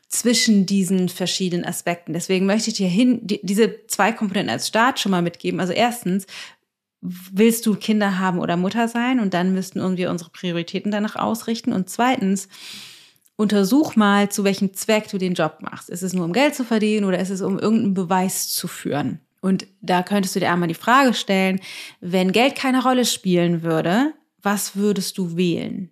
zwischen 0.08 0.66
diesen 0.66 1.08
verschiedenen 1.08 1.64
Aspekten. 1.64 2.12
Deswegen 2.12 2.44
möchte 2.44 2.70
ich 2.70 2.76
dir 2.78 2.88
hin, 2.88 3.20
die, 3.22 3.38
diese 3.44 3.86
zwei 3.86 4.10
Komponenten 4.10 4.50
als 4.50 4.66
Start 4.66 4.98
schon 4.98 5.12
mal 5.12 5.22
mitgeben. 5.22 5.60
Also 5.60 5.72
erstens, 5.72 6.26
willst 7.00 7.66
du 7.66 7.76
Kinder 7.76 8.18
haben 8.18 8.40
oder 8.40 8.56
Mutter 8.56 8.88
sein? 8.88 9.20
Und 9.20 9.32
dann 9.32 9.54
müssten 9.54 9.96
wir 9.96 10.10
unsere 10.10 10.30
Prioritäten 10.30 10.90
danach 10.90 11.14
ausrichten. 11.14 11.72
Und 11.72 11.88
zweitens, 11.88 12.48
untersuch 13.36 13.96
mal, 13.96 14.30
zu 14.30 14.44
welchem 14.44 14.74
Zweck 14.74 15.08
du 15.08 15.18
den 15.18 15.34
Job 15.34 15.58
machst. 15.60 15.90
Ist 15.90 16.02
es 16.02 16.12
nur 16.12 16.24
um 16.24 16.32
Geld 16.32 16.54
zu 16.54 16.64
verdienen 16.64 17.04
oder 17.04 17.18
ist 17.18 17.30
es 17.30 17.40
um 17.40 17.58
irgendeinen 17.58 17.94
Beweis 17.94 18.48
zu 18.50 18.68
führen? 18.68 19.20
Und 19.40 19.66
da 19.80 20.02
könntest 20.02 20.36
du 20.36 20.40
dir 20.40 20.52
einmal 20.52 20.68
die 20.68 20.74
Frage 20.74 21.14
stellen, 21.14 21.60
wenn 22.00 22.32
Geld 22.32 22.54
keine 22.54 22.82
Rolle 22.82 23.04
spielen 23.04 23.62
würde, 23.62 24.14
was 24.40 24.76
würdest 24.76 25.18
du 25.18 25.36
wählen? 25.36 25.90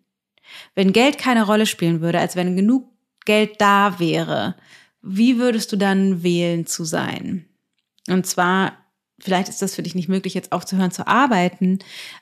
Wenn 0.75 0.93
Geld 0.93 1.19
keine 1.19 1.45
Rolle 1.45 1.67
spielen 1.67 2.01
würde, 2.01 2.21
als 2.21 2.37
wenn 2.37 2.57
genug 2.57 2.89
Geld 3.25 3.61
da 3.61 3.99
wäre, 3.99 4.57
wie 5.03 5.39
würdest 5.39 5.73
du 5.73 5.77
dann 5.77 6.23
wählen 6.23 6.67
zu 6.67 6.85
sein? 6.85 7.47
Und 8.09 8.27
zwar 8.27 8.80
vielleicht 9.21 9.49
ist 9.49 9.62
das 9.62 9.75
für 9.75 9.83
dich 9.83 9.95
nicht 9.95 10.09
möglich, 10.09 10.35
jetzt 10.35 10.53
aufzuhören 10.53 10.91
zu 10.91 11.07
arbeiten, 11.07 11.79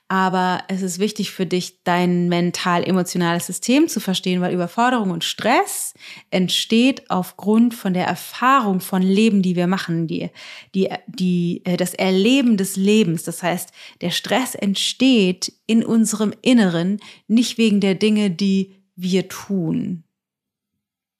aber 0.09 0.63
es 0.69 0.83
ist 0.83 0.99
wichtig 0.99 1.31
für 1.31 1.47
dich, 1.47 1.83
dein 1.85 2.29
mental-emotionales 2.29 3.47
System 3.47 3.89
zu 3.89 4.01
verstehen, 4.01 4.41
weil 4.41 4.55
Überforderung 4.55 5.11
und 5.11 5.25
Stress 5.25 5.95
entsteht 6.31 7.11
aufgrund 7.11 7.75
von 7.75 7.95
der 7.95 8.07
Erfahrung 8.07 8.81
von 8.81 9.03
Leben, 9.03 9.43
die 9.43 9.57
wir 9.57 9.67
machen, 9.67 10.07
die, 10.07 10.31
die, 10.75 10.89
die, 11.07 11.63
äh, 11.65 11.77
das 11.77 11.95
Erleben 11.95 12.57
des 12.57 12.77
Lebens. 12.77 13.23
Das 13.23 13.43
heißt, 13.43 13.71
der 14.01 14.11
Stress 14.11 14.55
entsteht 14.55 15.53
in 15.67 15.85
unserem 15.85 16.33
Inneren 16.43 17.01
nicht 17.27 17.59
wegen 17.59 17.81
der 17.81 17.95
Dinge, 17.95 18.31
die 18.31 18.75
wir 18.97 19.29
tun, 19.29 20.05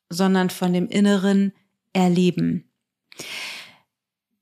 sondern 0.09 0.51
von 0.51 0.73
dem 0.73 0.89
inneren 0.89 1.53
Erleben. 1.93 2.65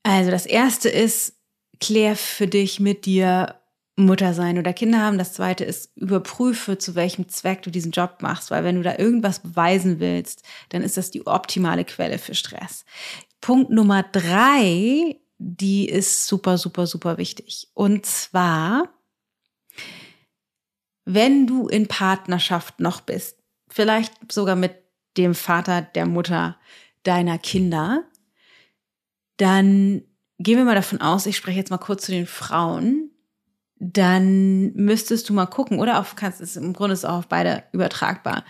Also 0.07 0.31
das 0.31 0.45
erste 0.45 0.87
ist, 0.87 1.33
klär 1.81 2.15
für 2.15 2.47
dich 2.47 2.79
mit 2.79 3.05
dir 3.05 3.55
Mutter 3.97 4.33
sein 4.33 4.57
oder 4.57 4.71
Kinder 4.71 5.01
haben. 5.01 5.17
Das 5.17 5.33
zweite 5.33 5.65
ist, 5.65 5.91
überprüfe, 5.97 6.77
zu 6.77 6.95
welchem 6.95 7.27
Zweck 7.27 7.63
du 7.63 7.71
diesen 7.71 7.91
Job 7.91 8.19
machst, 8.21 8.49
weil 8.49 8.63
wenn 8.63 8.77
du 8.77 8.83
da 8.83 8.97
irgendwas 8.97 9.39
beweisen 9.39 9.99
willst, 9.99 10.43
dann 10.69 10.81
ist 10.81 10.95
das 10.95 11.11
die 11.11 11.27
optimale 11.27 11.83
Quelle 11.83 12.19
für 12.19 12.35
Stress. 12.35 12.85
Punkt 13.41 13.69
Nummer 13.69 14.01
drei, 14.03 15.19
die 15.39 15.89
ist 15.89 16.25
super, 16.25 16.57
super, 16.57 16.87
super 16.87 17.17
wichtig. 17.17 17.67
Und 17.73 18.05
zwar, 18.05 18.87
wenn 21.03 21.47
du 21.47 21.67
in 21.67 21.87
Partnerschaft 21.87 22.79
noch 22.79 23.01
bist, 23.01 23.39
vielleicht 23.67 24.13
sogar 24.31 24.55
mit 24.55 24.73
dem 25.17 25.35
Vater, 25.35 25.81
der 25.81 26.05
Mutter 26.05 26.57
deiner 27.03 27.37
Kinder, 27.37 28.05
dann 29.37 30.03
gehen 30.39 30.57
wir 30.57 30.65
mal 30.65 30.75
davon 30.75 31.01
aus, 31.01 31.25
ich 31.25 31.37
spreche 31.37 31.57
jetzt 31.57 31.71
mal 31.71 31.77
kurz 31.77 32.05
zu 32.05 32.11
den 32.11 32.27
Frauen, 32.27 33.11
dann 33.79 34.73
müsstest 34.73 35.29
du 35.29 35.33
mal 35.33 35.45
gucken, 35.45 35.79
oder 35.79 35.99
auf, 35.99 36.15
kannst 36.15 36.41
es 36.41 36.55
im 36.55 36.73
Grunde 36.73 36.93
ist 36.93 37.05
auch 37.05 37.19
auf 37.19 37.27
beide 37.27 37.63
übertragbar. 37.71 38.43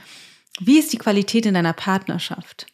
Wie 0.59 0.79
ist 0.79 0.91
die 0.93 0.97
Qualität 0.97 1.45
in 1.45 1.53
deiner 1.53 1.73
Partnerschaft? 1.73 2.67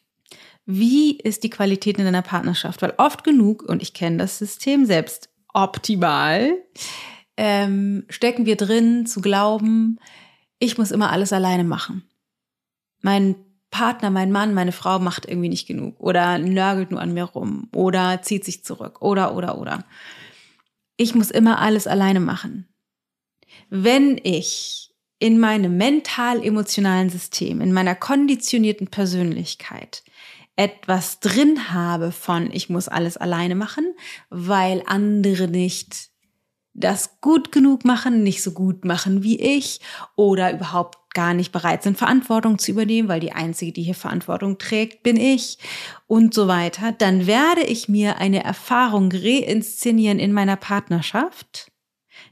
Wie 0.66 1.18
ist 1.18 1.44
die 1.44 1.50
Qualität 1.50 1.98
in 1.98 2.06
deiner 2.06 2.22
Partnerschaft? 2.22 2.82
Weil 2.82 2.94
oft 2.98 3.24
genug, 3.24 3.64
und 3.64 3.82
ich 3.82 3.94
kenne 3.94 4.18
das 4.18 4.38
System 4.38 4.86
selbst 4.86 5.30
optimal, 5.54 6.54
ähm, 7.36 8.06
stecken 8.10 8.46
wir 8.46 8.56
drin 8.56 9.06
zu 9.06 9.20
glauben, 9.20 10.00
ich 10.60 10.78
muss 10.78 10.92
immer 10.92 11.12
alles 11.12 11.34
alleine 11.34 11.64
machen. 11.64 12.04
Mein 13.02 13.36
Partner, 13.74 14.12
mein 14.12 14.32
Mann, 14.32 14.54
meine 14.54 14.72
Frau 14.72 15.00
macht 15.00 15.28
irgendwie 15.28 15.50
nicht 15.50 15.68
genug 15.68 16.00
oder 16.00 16.38
nörgelt 16.38 16.92
nur 16.92 17.02
an 17.02 17.14
mir 17.14 17.24
rum 17.24 17.70
oder 17.74 18.22
zieht 18.22 18.46
sich 18.46 18.64
zurück 18.64 19.02
oder, 19.02 19.36
oder, 19.36 19.58
oder. 19.58 19.84
Ich 20.96 21.16
muss 21.16 21.32
immer 21.32 21.60
alles 21.60 21.88
alleine 21.88 22.20
machen. 22.20 22.68
Wenn 23.72 24.22
ich 24.22 24.94
in 25.18 25.40
meinem 25.40 25.76
mental-emotionalen 25.78 27.10
System, 27.10 27.62
in 27.62 27.74
meiner 27.74 27.96
konditionierten 27.96 28.90
Persönlichkeit 28.90 30.04
etwas 30.56 31.20
drin 31.20 31.74
habe 31.74 32.12
von, 32.12 32.52
ich 32.52 32.70
muss 32.70 32.88
alles 32.88 33.18
alleine 33.18 33.56
machen, 33.56 33.96
weil 34.30 34.84
andere 34.86 35.48
nicht 35.48 36.10
das 36.76 37.22
gut 37.22 37.52
genug 37.52 37.86
machen, 37.86 38.22
nicht 38.22 38.44
so 38.44 38.52
gut 38.52 38.86
machen 38.86 39.24
wie 39.24 39.40
ich 39.40 39.80
oder 40.16 40.54
überhaupt 40.54 41.03
gar 41.14 41.34
nicht 41.34 41.52
bereit 41.52 41.84
sind, 41.84 41.98
Verantwortung 41.98 42.60
zu 42.60 42.72
übernehmen, 42.72 43.08
weil 43.08 43.20
die 43.20 43.34
Einzige, 43.34 43.72
die 43.72 43.84
hier 43.84 43.96
Verantwortung 43.96 44.58
trägt, 44.58 45.04
bin 45.04 45.18
ich 45.18 45.58
und 46.08 46.34
so 46.34 46.48
weiter, 46.48 46.92
dann 46.92 47.28
werde 47.28 47.62
ich 47.62 47.88
mir 47.88 48.18
eine 48.18 48.44
Erfahrung 48.44 49.12
reinszenieren 49.12 50.20
in 50.20 50.34
meiner 50.34 50.56
Partnerschaft, 50.56 51.72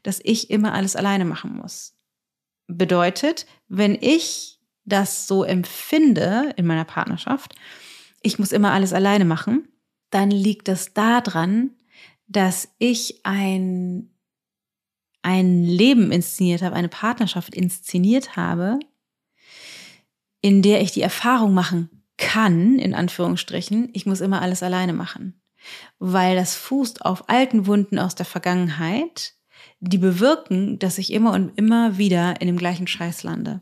dass 0.03 0.19
ich 0.23 0.49
immer 0.49 0.73
alles 0.73 0.95
alleine 0.95 1.25
machen 1.25 1.55
muss. 1.55 1.95
Bedeutet, 2.67 3.45
wenn 3.67 3.95
ich 3.99 4.59
das 4.83 5.27
so 5.27 5.43
empfinde 5.43 6.53
in 6.57 6.65
meiner 6.65 6.85
Partnerschaft, 6.85 7.55
ich 8.21 8.39
muss 8.39 8.51
immer 8.51 8.71
alles 8.71 8.93
alleine 8.93 9.25
machen, 9.25 9.67
dann 10.09 10.31
liegt 10.31 10.67
das 10.67 10.93
daran, 10.93 11.71
dass 12.27 12.69
ich 12.77 13.25
ein 13.25 14.11
ein 15.21 15.63
Leben 15.63 16.11
inszeniert 16.11 16.61
habe, 16.61 16.75
eine 16.75 16.89
Partnerschaft 16.89 17.53
inszeniert 17.55 18.35
habe, 18.35 18.79
in 20.41 20.61
der 20.61 20.81
ich 20.81 20.91
die 20.91 21.01
Erfahrung 21.01 21.53
machen 21.53 21.89
kann, 22.17 22.79
in 22.79 22.93
Anführungsstrichen, 22.93 23.89
ich 23.93 24.05
muss 24.05 24.21
immer 24.21 24.41
alles 24.41 24.63
alleine 24.63 24.93
machen. 24.93 25.41
Weil 25.99 26.35
das 26.35 26.55
fußt 26.55 27.05
auf 27.05 27.29
alten 27.29 27.67
Wunden 27.67 27.99
aus 27.99 28.15
der 28.15 28.25
Vergangenheit, 28.25 29.33
die 29.79 29.97
bewirken, 29.97 30.79
dass 30.79 30.97
ich 30.97 31.13
immer 31.13 31.33
und 31.33 31.51
immer 31.57 31.97
wieder 31.97 32.41
in 32.41 32.47
dem 32.47 32.57
gleichen 32.57 32.87
Scheiß 32.87 33.23
lande. 33.23 33.59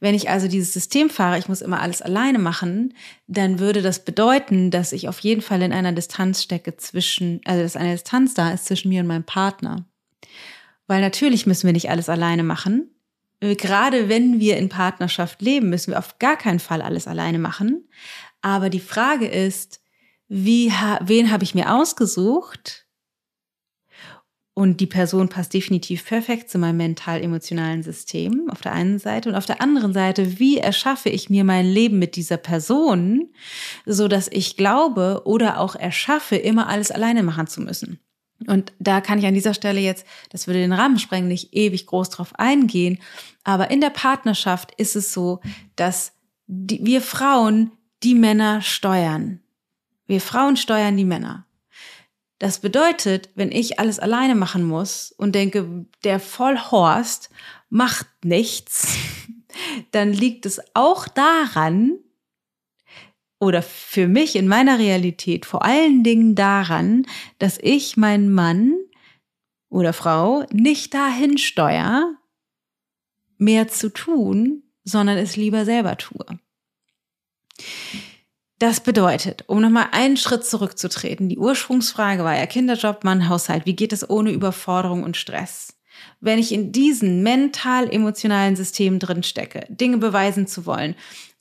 Wenn 0.00 0.14
ich 0.14 0.28
also 0.28 0.48
dieses 0.48 0.72
System 0.72 1.08
fahre, 1.08 1.38
ich 1.38 1.48
muss 1.48 1.62
immer 1.62 1.80
alles 1.80 2.02
alleine 2.02 2.38
machen, 2.38 2.94
dann 3.26 3.58
würde 3.58 3.80
das 3.80 4.04
bedeuten, 4.04 4.70
dass 4.70 4.92
ich 4.92 5.08
auf 5.08 5.20
jeden 5.20 5.40
Fall 5.40 5.62
in 5.62 5.72
einer 5.72 5.92
Distanz 5.92 6.42
stecke 6.42 6.76
zwischen, 6.76 7.40
also 7.44 7.62
dass 7.62 7.76
eine 7.76 7.92
Distanz 7.92 8.34
da 8.34 8.52
ist 8.52 8.66
zwischen 8.66 8.90
mir 8.90 9.00
und 9.00 9.06
meinem 9.06 9.24
Partner. 9.24 9.86
Weil 10.86 11.00
natürlich 11.00 11.46
müssen 11.46 11.66
wir 11.66 11.72
nicht 11.72 11.90
alles 11.90 12.08
alleine 12.08 12.42
machen. 12.42 12.90
Äh, 13.40 13.56
gerade 13.56 14.08
wenn 14.08 14.40
wir 14.40 14.56
in 14.56 14.68
Partnerschaft 14.68 15.42
leben, 15.42 15.70
müssen 15.70 15.92
wir 15.92 15.98
auf 15.98 16.18
gar 16.18 16.36
keinen 16.36 16.60
Fall 16.60 16.82
alles 16.82 17.06
alleine 17.06 17.38
machen. 17.38 17.88
Aber 18.42 18.70
die 18.70 18.80
Frage 18.80 19.26
ist, 19.26 19.80
wie, 20.28 20.70
wen 21.00 21.30
habe 21.30 21.44
ich 21.44 21.54
mir 21.54 21.74
ausgesucht? 21.74 22.84
Und 24.56 24.80
die 24.80 24.86
Person 24.86 25.28
passt 25.28 25.52
definitiv 25.52 26.06
perfekt 26.06 26.48
zu 26.48 26.58
meinem 26.58 26.76
mental-emotionalen 26.76 27.82
System 27.82 28.48
auf 28.50 28.60
der 28.60 28.72
einen 28.72 29.00
Seite. 29.00 29.28
Und 29.28 29.34
auf 29.34 29.46
der 29.46 29.60
anderen 29.60 29.92
Seite, 29.92 30.38
wie 30.38 30.58
erschaffe 30.58 31.08
ich 31.08 31.28
mir 31.28 31.42
mein 31.42 31.66
Leben 31.66 31.98
mit 31.98 32.14
dieser 32.14 32.36
Person, 32.36 33.32
so 33.84 34.06
dass 34.06 34.28
ich 34.28 34.56
glaube 34.56 35.22
oder 35.24 35.58
auch 35.58 35.74
erschaffe, 35.74 36.36
immer 36.36 36.68
alles 36.68 36.92
alleine 36.92 37.24
machen 37.24 37.48
zu 37.48 37.62
müssen? 37.62 37.98
Und 38.46 38.72
da 38.78 39.00
kann 39.00 39.18
ich 39.18 39.26
an 39.26 39.34
dieser 39.34 39.54
Stelle 39.54 39.80
jetzt, 39.80 40.06
das 40.30 40.46
würde 40.46 40.60
den 40.60 40.72
Rahmen 40.72 40.98
sprengen, 40.98 41.28
nicht 41.28 41.54
ewig 41.54 41.86
groß 41.86 42.10
drauf 42.10 42.32
eingehen. 42.38 42.98
Aber 43.44 43.70
in 43.70 43.80
der 43.80 43.90
Partnerschaft 43.90 44.72
ist 44.76 44.96
es 44.96 45.12
so, 45.12 45.40
dass 45.76 46.12
die, 46.46 46.84
wir 46.84 47.00
Frauen 47.00 47.72
die 48.02 48.14
Männer 48.14 48.60
steuern. 48.60 49.40
Wir 50.06 50.20
Frauen 50.20 50.56
steuern 50.56 50.96
die 50.96 51.04
Männer. 51.04 51.46
Das 52.38 52.58
bedeutet, 52.58 53.30
wenn 53.36 53.52
ich 53.52 53.78
alles 53.78 53.98
alleine 53.98 54.34
machen 54.34 54.64
muss 54.64 55.12
und 55.12 55.34
denke, 55.34 55.86
der 56.02 56.20
Vollhorst 56.20 57.30
macht 57.70 58.06
nichts, 58.22 58.96
dann 59.92 60.12
liegt 60.12 60.44
es 60.44 60.60
auch 60.74 61.08
daran, 61.08 61.98
oder 63.44 63.62
für 63.62 64.08
mich 64.08 64.34
in 64.36 64.48
meiner 64.48 64.78
Realität 64.78 65.46
vor 65.46 65.64
allen 65.64 66.02
Dingen 66.02 66.34
daran, 66.34 67.06
dass 67.38 67.58
ich 67.60 67.96
meinen 67.96 68.32
Mann 68.32 68.74
oder 69.68 69.92
Frau 69.92 70.44
nicht 70.50 70.94
dahin 70.94 71.38
steuere, 71.38 72.14
mehr 73.38 73.68
zu 73.68 73.90
tun, 73.90 74.62
sondern 74.84 75.18
es 75.18 75.36
lieber 75.36 75.64
selber 75.64 75.96
tue. 75.96 76.24
Das 78.58 78.80
bedeutet, 78.80 79.44
um 79.46 79.60
nochmal 79.60 79.88
einen 79.92 80.16
Schritt 80.16 80.46
zurückzutreten, 80.46 81.28
die 81.28 81.38
Ursprungsfrage 81.38 82.24
war 82.24 82.36
ja 82.36 82.46
Kinderjob, 82.46 83.04
Mann, 83.04 83.28
Haushalt. 83.28 83.66
Wie 83.66 83.76
geht 83.76 83.92
es 83.92 84.08
ohne 84.08 84.30
Überforderung 84.30 85.02
und 85.02 85.16
Stress? 85.16 85.74
Wenn 86.20 86.38
ich 86.38 86.52
in 86.52 86.72
diesen 86.72 87.22
mental-emotionalen 87.22 88.56
Systemen 88.56 89.00
drin 89.00 89.22
stecke, 89.22 89.66
Dinge 89.68 89.98
beweisen 89.98 90.46
zu 90.46 90.66
wollen, 90.66 90.94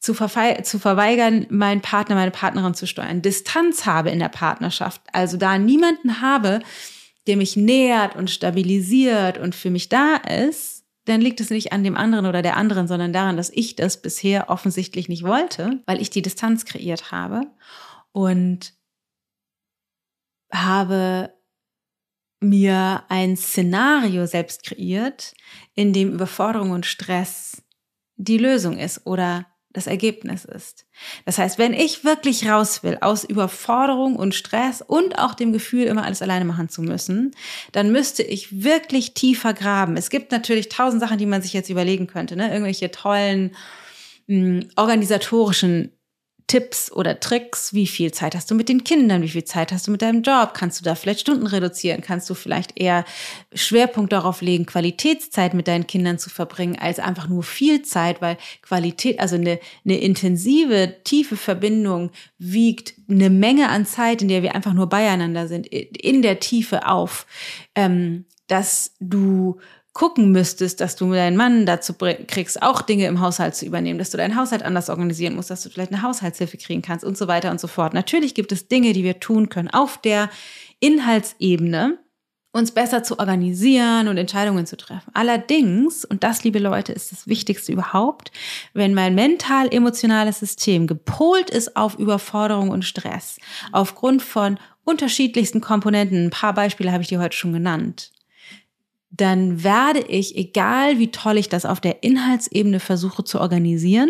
zu, 0.04 0.13
zu 0.13 0.80
verweigern, 0.80 1.48
meinen 1.50 1.82
Partner, 1.82 2.16
meine 2.16 2.32
Partnerin 2.32 2.74
zu 2.74 2.86
steuern, 2.86 3.22
Distanz 3.22 3.86
habe 3.86 4.10
in 4.10 4.20
der 4.20 4.28
Partnerschaft, 4.30 5.02
also 5.13 5.38
da 5.38 5.58
niemanden 5.58 6.20
habe, 6.20 6.60
der 7.26 7.38
mich 7.38 7.56
nährt 7.56 8.18
und 8.18 8.30
stabilisiert 8.30 9.38
und 9.38 9.56
für 9.56 9.70
mich 9.70 9.88
da 9.88 10.16
ist, 10.18 10.84
dann 11.06 11.22
liegt 11.22 11.39
es 11.39 11.50
nicht 11.50 11.72
an 11.72 11.86
dem 11.86 11.96
anderen 11.96 12.26
oder 12.26 12.42
der 12.42 12.58
anderen, 12.58 12.88
sondern 12.88 13.13
daran, 13.13 13.38
dass 13.38 13.50
ich 13.50 13.78
das 13.78 14.02
bisher 14.02 14.50
offensichtlich 14.50 15.08
nicht 15.08 15.24
wollte, 15.24 15.82
weil 15.86 16.02
ich 16.02 16.10
die 16.10 16.22
Distanz 16.22 16.66
kreiert 16.66 17.12
habe 17.12 17.48
und 18.12 18.74
habe 20.52 21.34
mir 22.42 23.06
ein 23.08 23.38
Szenario 23.38 24.26
selbst 24.26 24.63
kreiert, 24.63 25.34
in 25.76 25.94
dem 25.94 26.12
Überforderung 26.12 26.72
und 26.72 26.86
Stress 26.86 27.63
die 28.18 28.38
Lösung 28.38 28.78
ist 28.78 29.08
oder 29.08 29.46
das 29.74 29.88
Ergebnis 29.88 30.46
ist. 30.46 30.86
Das 31.26 31.40
heißt, 31.40 31.58
wenn 31.58 31.74
ich 31.74 32.06
wirklich 32.06 32.48
raus 32.48 32.84
will 32.84 33.00
aus 33.02 33.24
Überforderung 33.24 34.16
und 34.16 34.36
Stress 34.36 34.82
und 34.82 35.18
auch 35.18 35.34
dem 35.34 35.52
Gefühl, 35.52 35.86
immer 35.86 36.06
alles 36.06 36.22
alleine 36.22 36.46
machen 36.46 36.70
zu 36.70 36.84
müssen, 36.84 37.32
dann 37.72 37.92
müsste 37.92 38.22
ich 38.24 38.64
wirklich 38.64 39.16
tiefer 39.16 39.54
graben. 39.54 39.98
Es 39.98 40.12
gibt 40.12 40.32
natürlich 40.32 40.70
tausend 40.70 41.02
Sachen, 41.02 41.18
die 41.18 41.26
man 41.26 41.42
sich 41.42 41.54
jetzt 41.54 41.70
überlegen 41.70 42.08
könnte, 42.08 42.36
ne? 42.36 42.52
irgendwelche 42.52 42.92
tollen 42.92 43.56
mh, 44.28 44.62
hm, 44.62 44.70
organisatorischen 44.76 45.92
Tipps 46.48 46.92
oder 46.92 47.20
Tricks? 47.20 47.74
Wie 47.74 47.88
viel 47.88 48.12
Zeit 48.12 48.36
hast 48.36 48.52
du 48.52 48.56
mit 48.56 48.70
den 48.70 48.84
Kindern? 48.84 49.22
Wie 49.22 49.30
viel 49.30 49.44
Zeit 49.44 49.72
hast 49.72 49.88
du 49.88 49.92
mit 49.92 50.02
deinem 50.02 50.22
Job? 50.22 50.54
Kannst 50.54 50.80
du 50.80 50.84
da 50.84 50.96
vielleicht 50.96 51.22
Stunden 51.22 51.48
reduzieren? 51.48 52.02
Kannst 52.02 52.30
du 52.30 52.34
vielleicht 52.34 52.80
eher 52.80 53.06
Schwerpunkt 53.54 54.14
darauf 54.14 54.42
legen, 54.42 54.66
Qualitätszeit 54.66 55.54
mit 55.54 55.68
deinen 55.68 55.88
Kindern 55.88 56.20
zu 56.20 56.30
verbringen, 56.30 56.78
als 56.78 57.00
einfach 57.00 57.28
nur 57.28 57.44
viel 57.44 57.82
Zeit, 57.82 58.22
weil 58.22 58.38
Qualität, 58.62 59.20
also 59.20 59.36
eine, 59.36 59.60
eine 59.86 59.98
intensive, 60.00 60.96
tiefe 61.04 61.38
Verbindung 61.38 62.12
wiegt 62.38 62.94
eine 63.10 63.30
Menge 63.30 63.70
an 63.70 63.86
Zeit, 63.86 64.22
in 64.22 64.28
der 64.28 64.44
wir 64.44 64.56
einfach 64.56 64.74
nur 64.74 64.90
beieinander 64.90 65.48
sind, 65.48 65.68
in 65.68 66.22
der 66.22 66.40
Tiefe 66.40 66.88
auf, 66.88 67.26
ähm, 67.76 68.26
dass 68.48 68.94
du 69.00 69.60
gucken 69.94 70.32
müsstest, 70.32 70.82
dass 70.82 70.96
du 70.96 71.12
deinen 71.14 71.38
Mann 71.38 71.66
dazu 71.66 71.94
kriegst, 71.94 72.62
auch 72.64 72.82
Dinge 72.82 73.06
im 73.06 73.20
Haushalt 73.20 73.56
zu 73.56 73.66
übernehmen, 73.66 74.00
dass 74.00 74.10
du 74.10 74.18
deinen 74.18 74.36
Haushalt 74.36 74.64
anders 74.64 74.90
organisieren 74.90 75.36
musst, 75.36 75.52
dass 75.52 75.62
du 75.62 75.70
vielleicht 75.70 75.92
eine 75.92 76.02
Haushaltshilfe 76.02 76.58
kriegen 76.58 76.82
kannst 76.82 77.06
und 77.06 77.18
so 77.18 77.28
weiter 77.28 77.52
und 77.52 77.60
so 77.60 77.68
fort. 77.68 77.94
Natürlich 77.94 78.34
gibt 78.34 78.52
es 78.52 78.68
Dinge, 78.68 78.94
die 78.94 79.04
wir 79.04 79.20
tun 79.20 79.50
können 79.50 79.70
auf 79.70 80.00
der 80.00 80.30
Inhaltsebene, 80.80 82.00
uns 82.54 82.72
besser 82.72 83.04
zu 83.04 83.18
organisieren 83.18 84.08
und 84.08 84.18
Entscheidungen 84.18 84.66
zu 84.68 84.78
treffen. 84.78 85.10
Allerdings, 85.14 86.06
und 86.06 86.24
das, 86.24 86.44
liebe 86.44 86.60
Leute, 86.60 86.92
ist 86.94 87.12
das 87.12 87.28
Wichtigste 87.28 87.72
überhaupt, 87.72 88.32
wenn 88.74 88.94
mein 88.94 89.16
mental-emotionales 89.16 90.40
System 90.40 90.86
gepolt 90.86 91.50
ist 91.50 91.76
auf 91.76 91.98
Überforderung 91.98 92.70
und 92.70 92.86
Stress, 92.86 93.40
aufgrund 93.72 94.22
von 94.22 94.60
unterschiedlichsten 94.84 95.62
Komponenten, 95.62 96.26
ein 96.26 96.30
paar 96.30 96.54
Beispiele 96.54 96.92
habe 96.92 97.02
ich 97.02 97.10
dir 97.10 97.20
heute 97.20 97.36
schon 97.36 97.54
genannt, 97.54 98.12
dann 99.15 99.63
werde 99.63 99.99
ich, 99.99 100.36
egal 100.36 100.97
wie 100.97 101.12
toll 101.12 101.38
ich 101.38 101.47
das 101.47 101.65
auf 101.65 101.80
der 101.80 102.04
Inhaltsebene 102.04 102.80
versuche 102.80 103.23
zu 103.23 103.39
organisieren, 103.39 104.10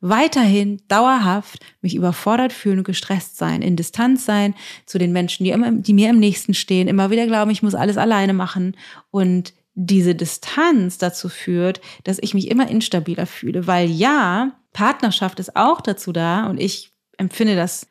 weiterhin 0.00 0.80
dauerhaft 0.86 1.60
mich 1.82 1.96
überfordert 1.96 2.52
fühlen 2.52 2.78
und 2.78 2.84
gestresst 2.84 3.36
sein, 3.36 3.60
in 3.60 3.74
Distanz 3.74 4.24
sein 4.24 4.54
zu 4.86 4.98
den 4.98 5.12
Menschen, 5.12 5.44
die, 5.44 5.50
immer, 5.50 5.72
die 5.72 5.92
mir 5.92 6.10
im 6.10 6.20
nächsten 6.20 6.54
stehen, 6.54 6.86
immer 6.86 7.10
wieder 7.10 7.26
glauben, 7.26 7.50
ich 7.50 7.62
muss 7.62 7.74
alles 7.74 7.96
alleine 7.96 8.32
machen 8.32 8.76
und 9.10 9.52
diese 9.74 10.14
Distanz 10.14 10.98
dazu 10.98 11.28
führt, 11.28 11.80
dass 12.04 12.18
ich 12.20 12.32
mich 12.32 12.50
immer 12.50 12.68
instabiler 12.68 13.26
fühle, 13.26 13.66
weil 13.66 13.90
ja, 13.90 14.52
Partnerschaft 14.72 15.40
ist 15.40 15.56
auch 15.56 15.80
dazu 15.80 16.12
da 16.12 16.46
und 16.46 16.60
ich 16.60 16.92
empfinde 17.18 17.56
das 17.56 17.86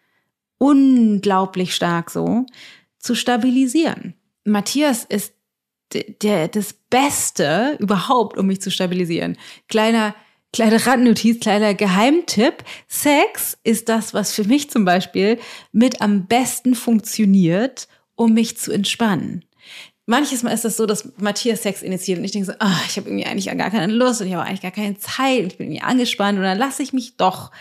unglaublich 0.58 1.76
stark 1.76 2.12
so, 2.12 2.46
zu 2.98 3.16
stabilisieren. 3.16 4.14
Matthias 4.46 5.04
ist 5.04 5.34
der, 5.94 6.48
das 6.48 6.74
Beste 6.74 7.78
überhaupt, 7.80 8.38
um 8.38 8.48
mich 8.48 8.62
zu 8.62 8.72
stabilisieren. 8.72 9.38
Kleiner, 9.68 10.16
kleine 10.54 10.86
Randnotiz, 10.86 11.40
kleiner 11.40 11.74
Geheimtipp. 11.74 12.64
Sex 12.88 13.58
ist 13.64 13.90
das, 13.90 14.14
was 14.14 14.34
für 14.34 14.44
mich 14.44 14.70
zum 14.70 14.86
Beispiel 14.86 15.40
mit 15.72 16.02
am 16.02 16.28
besten 16.28 16.76
funktioniert, 16.76 17.88
um 18.16 18.34
mich 18.34 18.58
zu 18.58 18.72
entspannen. 18.72 19.46
Manches 20.06 20.42
Mal 20.42 20.54
ist 20.54 20.66
das 20.66 20.76
so, 20.76 20.88
dass 20.88 21.14
Matthias 21.18 21.62
Sex 21.62 21.84
initiiert 21.84 22.18
und 22.18 22.26
ich 22.26 22.32
denke 22.32 22.48
so, 22.48 22.54
ah, 22.58 22.80
ich 22.88 22.98
habe 22.98 23.10
irgendwie 23.10 23.28
eigentlich 23.28 23.46
gar 23.46 23.70
keine 23.70 23.94
Lust 23.94 24.22
und 24.22 24.28
ich 24.28 24.34
habe 24.34 24.44
eigentlich 24.44 24.62
gar 24.62 24.72
keine 24.72 24.98
Zeit 24.98 25.42
und 25.42 25.52
ich 25.52 25.58
bin 25.58 25.68
irgendwie 25.68 25.84
angespannt 25.84 26.40
und 26.40 26.44
dann 26.44 26.58
lasse 26.58 26.82
ich 26.82 26.94
mich 26.94 27.16
doch 27.18 27.52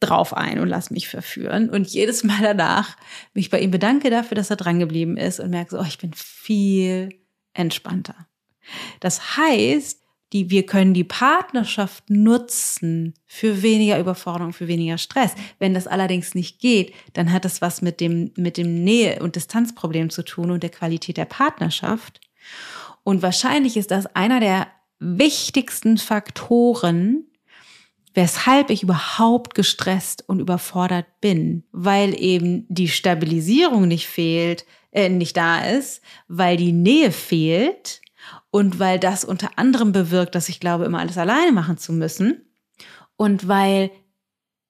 drauf 0.00 0.36
ein 0.36 0.58
und 0.58 0.68
lasse 0.68 0.92
mich 0.92 1.08
verführen. 1.08 1.70
Und 1.70 1.86
jedes 1.86 2.24
Mal 2.24 2.42
danach 2.42 2.96
mich 3.32 3.48
bei 3.48 3.60
ihm 3.60 3.70
bedanke 3.70 4.10
dafür, 4.10 4.34
dass 4.34 4.50
er 4.50 4.56
dran 4.56 4.80
geblieben 4.80 5.16
ist 5.16 5.38
und 5.38 5.50
merke 5.50 5.70
so, 5.70 5.80
oh, 5.80 5.84
ich 5.86 5.98
bin 5.98 6.12
viel 6.14 7.10
entspannter. 7.54 8.26
Das 9.00 9.36
heißt, 9.36 10.00
die, 10.32 10.50
wir 10.50 10.66
können 10.66 10.94
die 10.94 11.04
Partnerschaft 11.04 12.10
nutzen 12.10 13.14
für 13.24 13.62
weniger 13.62 14.00
Überforderung, 14.00 14.52
für 14.52 14.66
weniger 14.66 14.98
Stress. 14.98 15.34
Wenn 15.60 15.74
das 15.74 15.86
allerdings 15.86 16.34
nicht 16.34 16.60
geht, 16.60 16.92
dann 17.12 17.32
hat 17.32 17.44
das 17.44 17.62
was 17.62 17.82
mit 17.82 18.00
dem, 18.00 18.32
mit 18.36 18.56
dem 18.56 18.82
Nähe- 18.82 19.22
und 19.22 19.36
Distanzproblem 19.36 20.10
zu 20.10 20.24
tun 20.24 20.50
und 20.50 20.62
der 20.62 20.70
Qualität 20.70 21.16
der 21.16 21.26
Partnerschaft. 21.26 22.20
Und 23.04 23.22
wahrscheinlich 23.22 23.76
ist 23.76 23.92
das 23.92 24.06
einer 24.16 24.40
der 24.40 24.66
wichtigsten 24.98 25.98
Faktoren, 25.98 27.26
weshalb 28.14 28.70
ich 28.70 28.82
überhaupt 28.82 29.54
gestresst 29.54 30.28
und 30.28 30.40
überfordert 30.40 31.06
bin, 31.20 31.64
weil 31.70 32.20
eben 32.20 32.66
die 32.68 32.88
Stabilisierung 32.88 33.86
nicht 33.86 34.08
fehlt, 34.08 34.64
äh, 34.94 35.08
nicht 35.08 35.36
da 35.36 35.58
ist, 35.58 36.00
weil 36.28 36.56
die 36.56 36.72
Nähe 36.72 37.12
fehlt 37.12 38.00
und 38.50 38.78
weil 38.78 38.98
das 38.98 39.24
unter 39.24 39.50
anderem 39.58 39.92
bewirkt, 39.92 40.34
dass 40.34 40.48
ich 40.48 40.60
glaube, 40.60 40.84
immer 40.84 41.00
alles 41.00 41.18
alleine 41.18 41.52
machen 41.52 41.76
zu 41.76 41.92
müssen 41.92 42.40
und 43.16 43.48
weil 43.48 43.90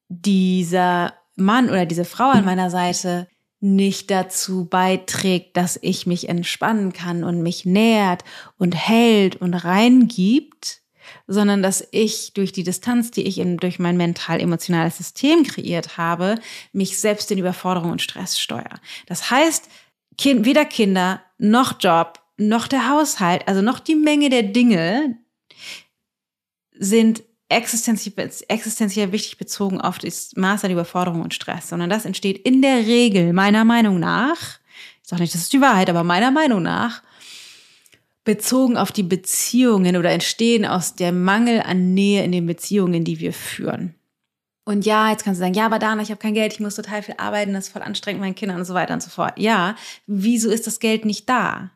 dieser 0.08 1.14
Mann 1.36 1.68
oder 1.68 1.86
diese 1.86 2.04
Frau 2.04 2.30
an 2.30 2.44
meiner 2.44 2.70
Seite 2.70 3.28
nicht 3.60 4.10
dazu 4.10 4.66
beiträgt, 4.66 5.56
dass 5.56 5.78
ich 5.80 6.06
mich 6.06 6.28
entspannen 6.28 6.92
kann 6.92 7.24
und 7.24 7.42
mich 7.42 7.64
nährt 7.64 8.22
und 8.58 8.74
hält 8.74 9.36
und 9.36 9.54
reingibt, 9.54 10.82
sondern 11.26 11.62
dass 11.62 11.86
ich 11.90 12.34
durch 12.34 12.52
die 12.52 12.62
Distanz, 12.62 13.10
die 13.10 13.22
ich 13.22 13.38
in, 13.38 13.56
durch 13.56 13.78
mein 13.78 13.96
mental-emotionales 13.96 14.98
System 14.98 15.44
kreiert 15.44 15.96
habe, 15.96 16.36
mich 16.72 16.98
selbst 16.98 17.30
in 17.30 17.38
Überforderung 17.38 17.90
und 17.90 18.02
Stress 18.02 18.38
steuere. 18.38 18.80
Das 19.06 19.30
heißt, 19.30 19.68
kind, 20.16 20.44
weder 20.44 20.64
Kinder 20.64 21.22
noch 21.38 21.80
Job 21.80 22.20
noch 22.36 22.66
der 22.66 22.88
Haushalt, 22.88 23.46
also 23.46 23.62
noch 23.62 23.78
die 23.78 23.94
Menge 23.94 24.28
der 24.28 24.42
Dinge 24.42 25.18
sind 26.72 27.22
existenziell, 27.48 28.30
existenziell 28.48 29.12
wichtig 29.12 29.38
bezogen 29.38 29.80
auf 29.80 29.98
das 29.98 30.32
Maß 30.34 30.64
an 30.64 30.72
Überforderung 30.72 31.22
und 31.22 31.34
Stress, 31.34 31.68
sondern 31.68 31.90
das 31.90 32.04
entsteht 32.04 32.38
in 32.38 32.62
der 32.62 32.78
Regel 32.86 33.32
meiner 33.32 33.64
Meinung 33.64 34.00
nach, 34.00 34.58
ich 35.02 35.08
sage 35.08 35.22
nicht, 35.22 35.34
das 35.34 35.42
ist 35.42 35.52
die 35.52 35.60
Wahrheit, 35.60 35.90
aber 35.90 36.02
meiner 36.02 36.30
Meinung 36.30 36.62
nach 36.62 37.02
bezogen 38.24 38.76
auf 38.76 38.90
die 38.90 39.02
Beziehungen 39.02 39.96
oder 39.96 40.10
entstehen 40.10 40.64
aus 40.64 40.94
der 40.94 41.12
Mangel 41.12 41.60
an 41.60 41.92
Nähe 41.92 42.24
in 42.24 42.32
den 42.32 42.46
Beziehungen, 42.46 43.04
die 43.04 43.20
wir 43.20 43.34
führen. 43.34 43.94
Und 44.64 44.86
ja, 44.86 45.10
jetzt 45.10 45.24
kannst 45.24 45.40
du 45.40 45.44
sagen, 45.44 45.54
ja, 45.54 45.66
aber 45.66 45.78
Dana, 45.78 46.02
ich 46.02 46.10
habe 46.10 46.20
kein 46.20 46.34
Geld, 46.34 46.54
ich 46.54 46.60
muss 46.60 46.74
total 46.74 47.02
viel 47.02 47.16
arbeiten, 47.18 47.52
das 47.52 47.66
ist 47.66 47.72
voll 47.72 47.82
anstrengend, 47.82 48.22
meinen 48.22 48.34
Kindern 48.34 48.58
und 48.58 48.64
so 48.64 48.74
weiter 48.74 48.94
und 48.94 49.02
so 49.02 49.10
fort. 49.10 49.38
Ja, 49.38 49.76
wieso 50.06 50.50
ist 50.50 50.66
das 50.66 50.80
Geld 50.80 51.04
nicht 51.04 51.28
da? 51.28 51.70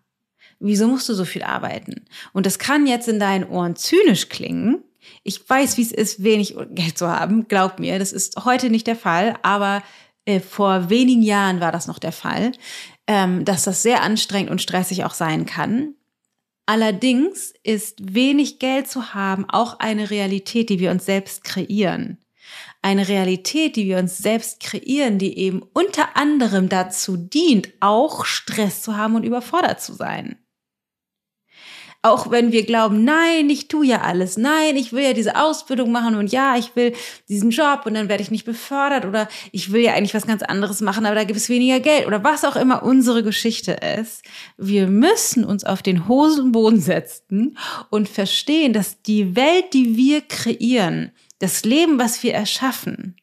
Wieso 0.58 0.88
musst 0.88 1.08
du 1.08 1.14
so 1.14 1.24
viel 1.24 1.42
arbeiten? 1.42 2.06
Und 2.32 2.46
das 2.46 2.58
kann 2.58 2.86
jetzt 2.86 3.08
in 3.08 3.20
deinen 3.20 3.44
Ohren 3.44 3.76
zynisch 3.76 4.28
klingen. 4.28 4.82
Ich 5.22 5.48
weiß, 5.48 5.76
wie 5.76 5.82
es 5.82 5.92
ist, 5.92 6.24
wenig 6.24 6.56
Geld 6.70 6.98
zu 6.98 7.08
haben. 7.08 7.46
Glaub 7.46 7.78
mir, 7.78 7.98
das 7.98 8.12
ist 8.12 8.44
heute 8.44 8.70
nicht 8.70 8.86
der 8.86 8.96
Fall, 8.96 9.36
aber 9.42 9.82
äh, 10.24 10.40
vor 10.40 10.90
wenigen 10.90 11.22
Jahren 11.22 11.60
war 11.60 11.72
das 11.72 11.86
noch 11.86 11.98
der 11.98 12.12
Fall, 12.12 12.52
ähm, 13.06 13.44
dass 13.44 13.64
das 13.64 13.82
sehr 13.82 14.02
anstrengend 14.02 14.50
und 14.50 14.62
stressig 14.62 15.04
auch 15.04 15.14
sein 15.14 15.46
kann. 15.46 15.94
Allerdings 16.66 17.54
ist 17.62 18.14
wenig 18.14 18.58
Geld 18.58 18.88
zu 18.88 19.14
haben 19.14 19.48
auch 19.48 19.78
eine 19.78 20.10
Realität, 20.10 20.68
die 20.68 20.80
wir 20.80 20.90
uns 20.90 21.06
selbst 21.06 21.44
kreieren. 21.44 22.18
Eine 22.80 23.08
Realität, 23.08 23.76
die 23.76 23.86
wir 23.86 23.98
uns 23.98 24.18
selbst 24.18 24.60
kreieren, 24.60 25.18
die 25.18 25.36
eben 25.36 25.62
unter 25.72 26.16
anderem 26.16 26.68
dazu 26.68 27.16
dient, 27.16 27.70
auch 27.80 28.24
Stress 28.24 28.82
zu 28.82 28.96
haben 28.96 29.16
und 29.16 29.24
überfordert 29.24 29.80
zu 29.80 29.94
sein. 29.94 30.38
Auch 32.00 32.30
wenn 32.30 32.52
wir 32.52 32.64
glauben, 32.64 33.02
nein, 33.02 33.50
ich 33.50 33.66
tue 33.66 33.84
ja 33.84 34.02
alles, 34.02 34.36
nein, 34.36 34.76
ich 34.76 34.92
will 34.92 35.02
ja 35.02 35.14
diese 35.14 35.34
Ausbildung 35.34 35.90
machen 35.90 36.14
und 36.14 36.30
ja, 36.30 36.56
ich 36.56 36.76
will 36.76 36.94
diesen 37.28 37.50
Job 37.50 37.80
und 37.86 37.94
dann 37.94 38.08
werde 38.08 38.22
ich 38.22 38.30
nicht 38.30 38.44
befördert 38.44 39.04
oder 39.04 39.28
ich 39.50 39.72
will 39.72 39.82
ja 39.82 39.94
eigentlich 39.94 40.14
was 40.14 40.28
ganz 40.28 40.44
anderes 40.44 40.80
machen, 40.80 41.06
aber 41.06 41.16
da 41.16 41.24
gibt 41.24 41.36
es 41.36 41.48
weniger 41.48 41.80
Geld 41.80 42.06
oder 42.06 42.22
was 42.22 42.44
auch 42.44 42.54
immer 42.54 42.84
unsere 42.84 43.24
Geschichte 43.24 43.72
ist. 43.72 44.22
Wir 44.56 44.86
müssen 44.86 45.44
uns 45.44 45.64
auf 45.64 45.82
den 45.82 46.06
Hosenboden 46.06 46.80
setzen 46.80 47.58
und 47.90 48.08
verstehen, 48.08 48.72
dass 48.72 49.02
die 49.02 49.34
Welt, 49.34 49.74
die 49.74 49.96
wir 49.96 50.20
kreieren, 50.20 51.10
das 51.38 51.64
Leben, 51.64 51.98
was 51.98 52.22
wir 52.22 52.34
erschaffen, 52.34 53.16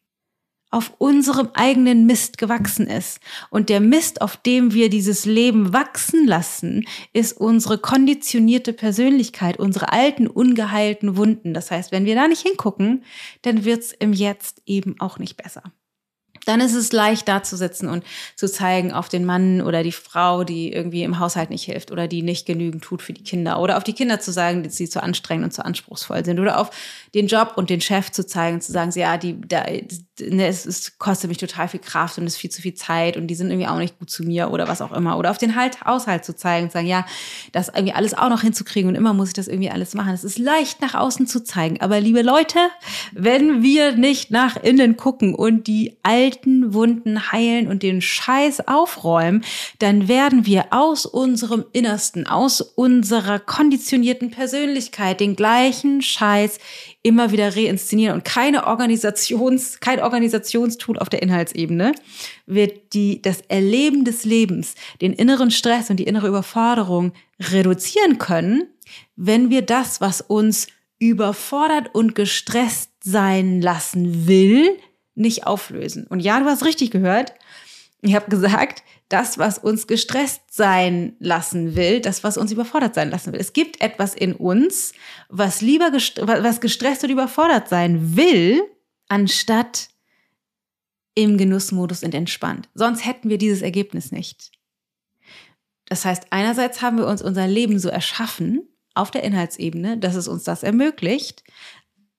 auf 0.71 0.93
unserem 0.97 1.49
eigenen 1.53 2.05
Mist 2.05 2.37
gewachsen 2.37 2.87
ist. 2.87 3.21
Und 3.49 3.69
der 3.69 3.79
Mist, 3.79 4.21
auf 4.21 4.35
dem 4.35 4.73
wir 4.73 4.89
dieses 4.89 5.25
Leben 5.25 5.71
wachsen 5.71 6.27
lassen, 6.27 6.85
ist 7.13 7.33
unsere 7.33 7.77
konditionierte 7.77 8.73
Persönlichkeit, 8.73 9.57
unsere 9.57 9.93
alten, 9.93 10.27
ungeheilten 10.27 11.15
Wunden. 11.15 11.53
Das 11.53 11.71
heißt, 11.71 11.93
wenn 11.93 12.05
wir 12.05 12.15
da 12.15 12.27
nicht 12.27 12.45
hingucken, 12.45 13.05
dann 13.43 13.63
wird's 13.63 13.93
im 13.93 14.11
Jetzt 14.11 14.61
eben 14.65 14.99
auch 14.99 15.17
nicht 15.17 15.37
besser 15.37 15.63
dann 16.45 16.61
ist 16.61 16.75
es 16.75 16.91
leicht 16.91 17.27
da 17.27 17.43
zu 17.43 17.57
sitzen 17.57 17.89
und 17.89 18.03
zu 18.35 18.49
zeigen 18.49 18.91
auf 18.91 19.09
den 19.09 19.25
Mann 19.25 19.61
oder 19.61 19.83
die 19.83 19.91
Frau, 19.91 20.43
die 20.43 20.71
irgendwie 20.71 21.03
im 21.03 21.19
Haushalt 21.19 21.49
nicht 21.49 21.65
hilft 21.65 21.91
oder 21.91 22.07
die 22.07 22.21
nicht 22.21 22.45
genügend 22.45 22.83
tut 22.83 23.01
für 23.01 23.13
die 23.13 23.23
Kinder 23.23 23.59
oder 23.59 23.77
auf 23.77 23.83
die 23.83 23.93
Kinder 23.93 24.19
zu 24.19 24.31
sagen, 24.31 24.63
dass 24.63 24.75
sie 24.77 24.89
zu 24.89 25.01
anstrengend 25.01 25.45
und 25.45 25.51
zu 25.51 25.65
anspruchsvoll 25.65 26.23
sind 26.23 26.39
oder 26.39 26.59
auf 26.59 26.71
den 27.13 27.27
Job 27.27 27.53
und 27.55 27.69
den 27.69 27.81
Chef 27.81 28.11
zu 28.11 28.25
zeigen, 28.25 28.61
zu 28.61 28.71
sagen, 28.71 28.91
ja, 28.95 29.17
die, 29.17 29.39
da, 29.41 29.65
ne, 30.19 30.47
es, 30.47 30.65
es 30.65 30.97
kostet 30.97 31.29
mich 31.29 31.37
total 31.37 31.67
viel 31.67 31.79
Kraft 31.79 32.17
und 32.17 32.25
es 32.25 32.33
ist 32.33 32.39
viel 32.39 32.51
zu 32.51 32.61
viel 32.61 32.73
Zeit 32.73 33.17
und 33.17 33.27
die 33.27 33.35
sind 33.35 33.49
irgendwie 33.49 33.67
auch 33.67 33.77
nicht 33.77 33.99
gut 33.99 34.09
zu 34.09 34.23
mir 34.23 34.51
oder 34.51 34.67
was 34.67 34.81
auch 34.81 34.91
immer 34.91 35.17
oder 35.17 35.31
auf 35.31 35.37
den 35.37 35.55
halt 35.55 35.81
Haushalt 35.83 36.25
zu 36.25 36.35
zeigen 36.35 36.65
und 36.65 36.71
sagen, 36.71 36.87
ja, 36.87 37.05
das 37.51 37.69
irgendwie 37.69 37.93
alles 37.93 38.13
auch 38.13 38.29
noch 38.29 38.41
hinzukriegen 38.41 38.89
und 38.89 38.95
immer 38.95 39.13
muss 39.13 39.29
ich 39.29 39.33
das 39.33 39.47
irgendwie 39.47 39.71
alles 39.71 39.93
machen. 39.93 40.13
Es 40.13 40.23
ist 40.23 40.37
leicht 40.37 40.81
nach 40.81 40.95
außen 40.95 41.27
zu 41.27 41.43
zeigen, 41.43 41.81
aber 41.81 41.99
liebe 41.99 42.21
Leute, 42.21 42.59
wenn 43.13 43.61
wir 43.61 43.93
nicht 43.95 44.31
nach 44.31 44.57
innen 44.57 44.97
gucken 44.97 45.35
und 45.35 45.67
die 45.67 45.97
alten 46.03 46.45
alten 46.45 46.73
Wunden 46.73 47.31
heilen 47.31 47.67
und 47.67 47.83
den 47.83 48.01
Scheiß 48.01 48.67
aufräumen, 48.67 49.43
dann 49.79 50.07
werden 50.07 50.45
wir 50.45 50.67
aus 50.71 51.05
unserem 51.05 51.65
Innersten, 51.71 52.27
aus 52.27 52.61
unserer 52.61 53.39
konditionierten 53.39 54.31
Persönlichkeit 54.31 55.19
den 55.19 55.35
gleichen 55.35 56.01
Scheiß 56.01 56.59
immer 57.05 57.31
wieder 57.31 57.55
reinszenieren 57.55 58.15
und 58.15 58.25
keine 58.25 58.65
Organisations, 58.65 59.79
kein 59.79 59.99
Organisationstool 59.99 60.97
auf 60.97 61.07
der 61.07 61.21
Inhaltsebene 61.21 61.91
wird 62.47 62.93
die, 62.93 63.21
das 63.21 63.41
Erleben 63.41 64.05
des 64.05 64.25
Lebens, 64.25 64.73
den 65.01 65.13
inneren 65.13 65.51
Stress 65.51 65.91
und 65.91 65.97
die 65.97 66.05
innere 66.05 66.27
Überforderung 66.27 67.13
reduzieren 67.39 68.17
können, 68.17 68.63
wenn 69.15 69.51
wir 69.51 69.61
das, 69.61 70.01
was 70.01 70.19
uns 70.19 70.65
überfordert 70.97 71.93
und 71.93 72.15
gestresst 72.15 72.89
sein 73.03 73.61
lassen 73.61 74.27
will, 74.27 74.75
nicht 75.13 75.45
auflösen. 75.45 76.07
Und 76.07 76.21
ja, 76.21 76.39
du 76.39 76.45
hast 76.47 76.65
richtig 76.65 76.89
gehört. 76.89 77.35
Ich 78.05 78.13
habe 78.13 78.29
gesagt, 78.29 78.83
das, 79.09 79.39
was 79.39 79.57
uns 79.57 79.87
gestresst 79.87 80.41
sein 80.51 81.15
lassen 81.19 81.75
will, 81.75 82.01
das, 82.01 82.23
was 82.23 82.37
uns 82.37 82.51
überfordert 82.51 82.93
sein 82.93 83.09
lassen 83.09 83.33
will. 83.33 83.39
Es 83.39 83.53
gibt 83.53 83.81
etwas 83.81 84.13
in 84.13 84.33
uns, 84.33 84.93
was 85.27 85.61
lieber 85.61 85.89
gest 85.89 86.21
was 86.21 86.61
gestresst 86.61 87.03
und 87.03 87.09
überfordert 87.09 87.67
sein 87.67 88.15
will, 88.15 88.61
anstatt 89.07 89.89
im 91.15 91.37
Genussmodus 91.37 92.03
und 92.03 92.13
entspannt. 92.13 92.69
Sonst 92.75 93.05
hätten 93.05 93.29
wir 93.29 93.39
dieses 93.39 93.63
Ergebnis 93.63 94.11
nicht. 94.11 94.51
Das 95.87 96.05
heißt, 96.05 96.27
einerseits 96.29 96.81
haben 96.83 96.97
wir 96.97 97.07
uns 97.07 97.23
unser 97.23 97.47
Leben 97.47 97.79
so 97.79 97.89
erschaffen 97.89 98.67
auf 98.93 99.09
der 99.09 99.23
Inhaltsebene, 99.23 99.97
dass 99.97 100.15
es 100.15 100.27
uns 100.27 100.43
das 100.43 100.61
ermöglicht, 100.61 101.43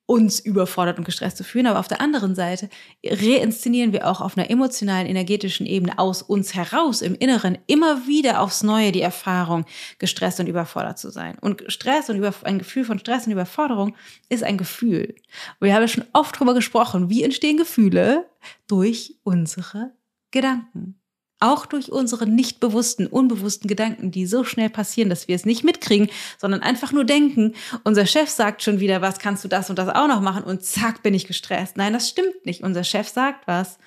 uns 0.07 0.39
überfordert 0.39 0.99
und 0.99 1.05
gestresst 1.05 1.37
zu 1.37 1.45
fühlen. 1.45 1.67
Aber 1.67 1.81
auf 1.81 1.89
der 1.89 2.01
anderen 2.01 2.35
Seite 2.35 2.69
reinszenieren 3.05 3.93
wir 3.93 4.07
auch 4.09 4.21
auf 4.21 4.39
einer 4.39 4.49
emotionalen, 4.49 5.07
energetischen 5.07 5.67
Ebene 5.67 5.99
aus 5.99 6.23
uns 6.23 6.55
heraus 6.55 7.03
im 7.03 7.17
Inneren 7.17 7.59
immer 7.67 8.07
wieder 8.07 8.41
aufs 8.41 8.63
Neue 8.63 8.93
die 8.93 9.03
Erfahrung, 9.03 9.67
gestresst 9.99 10.39
und 10.39 10.47
überfordert 10.47 10.99
zu 10.99 11.11
sein. 11.11 11.37
Und 11.41 11.65
Stress 11.67 12.09
und 12.09 12.23
ein 12.45 12.59
Gefühl 12.59 12.85
von 12.85 12.99
Stress 13.01 13.27
und 13.27 13.33
Überforderung 13.33 13.97
ist 14.29 14.45
ein 14.45 14.57
Gefühl. 14.57 15.17
wir 15.61 15.75
haben 15.75 15.83
ja 15.83 15.89
schon 15.89 16.05
oft 16.13 16.37
darüber 16.37 16.55
gesprochen, 16.55 17.11
wie 17.11 17.25
entstehen 17.25 17.57
Gefühle 17.57 18.27
durch 18.69 19.17
unsere 19.25 19.93
Gedanken. 20.31 21.01
Auch 21.39 21.67
durch 21.67 21.93
unsere 21.93 22.27
nicht 22.27 22.61
bewussten, 22.61 23.07
unbewussten 23.07 23.69
Gedanken, 23.69 24.11
die 24.11 24.27
so 24.27 24.43
schnell 24.43 24.71
passieren, 24.71 25.11
dass 25.11 25.29
wir 25.29 25.37
es 25.37 25.45
nicht 25.45 25.65
mitkriegen, 25.65 26.09
sondern 26.39 26.63
einfach 26.63 26.93
nur 26.93 27.05
denken, 27.05 27.55
unser 27.85 28.07
Chef 28.07 28.31
sagt 28.31 28.63
schon 28.63 28.81
wieder, 28.81 29.03
was 29.03 29.19
kannst 29.19 29.45
du 29.45 29.49
das 29.49 29.69
und 29.69 29.79
das 29.79 29.91
auch 29.91 30.09
noch 30.09 30.23
machen 30.23 30.45
und 30.45 30.65
zack, 30.65 31.03
bin 31.03 31.13
ich 31.13 31.27
gestresst. 31.27 31.77
Nein, 31.77 31.93
das 31.93 32.09
stimmt 32.09 32.47
nicht. 32.47 32.63
Unser 32.63 32.85
Chef 32.85 33.09
sagt 33.09 33.47
was. 33.47 33.79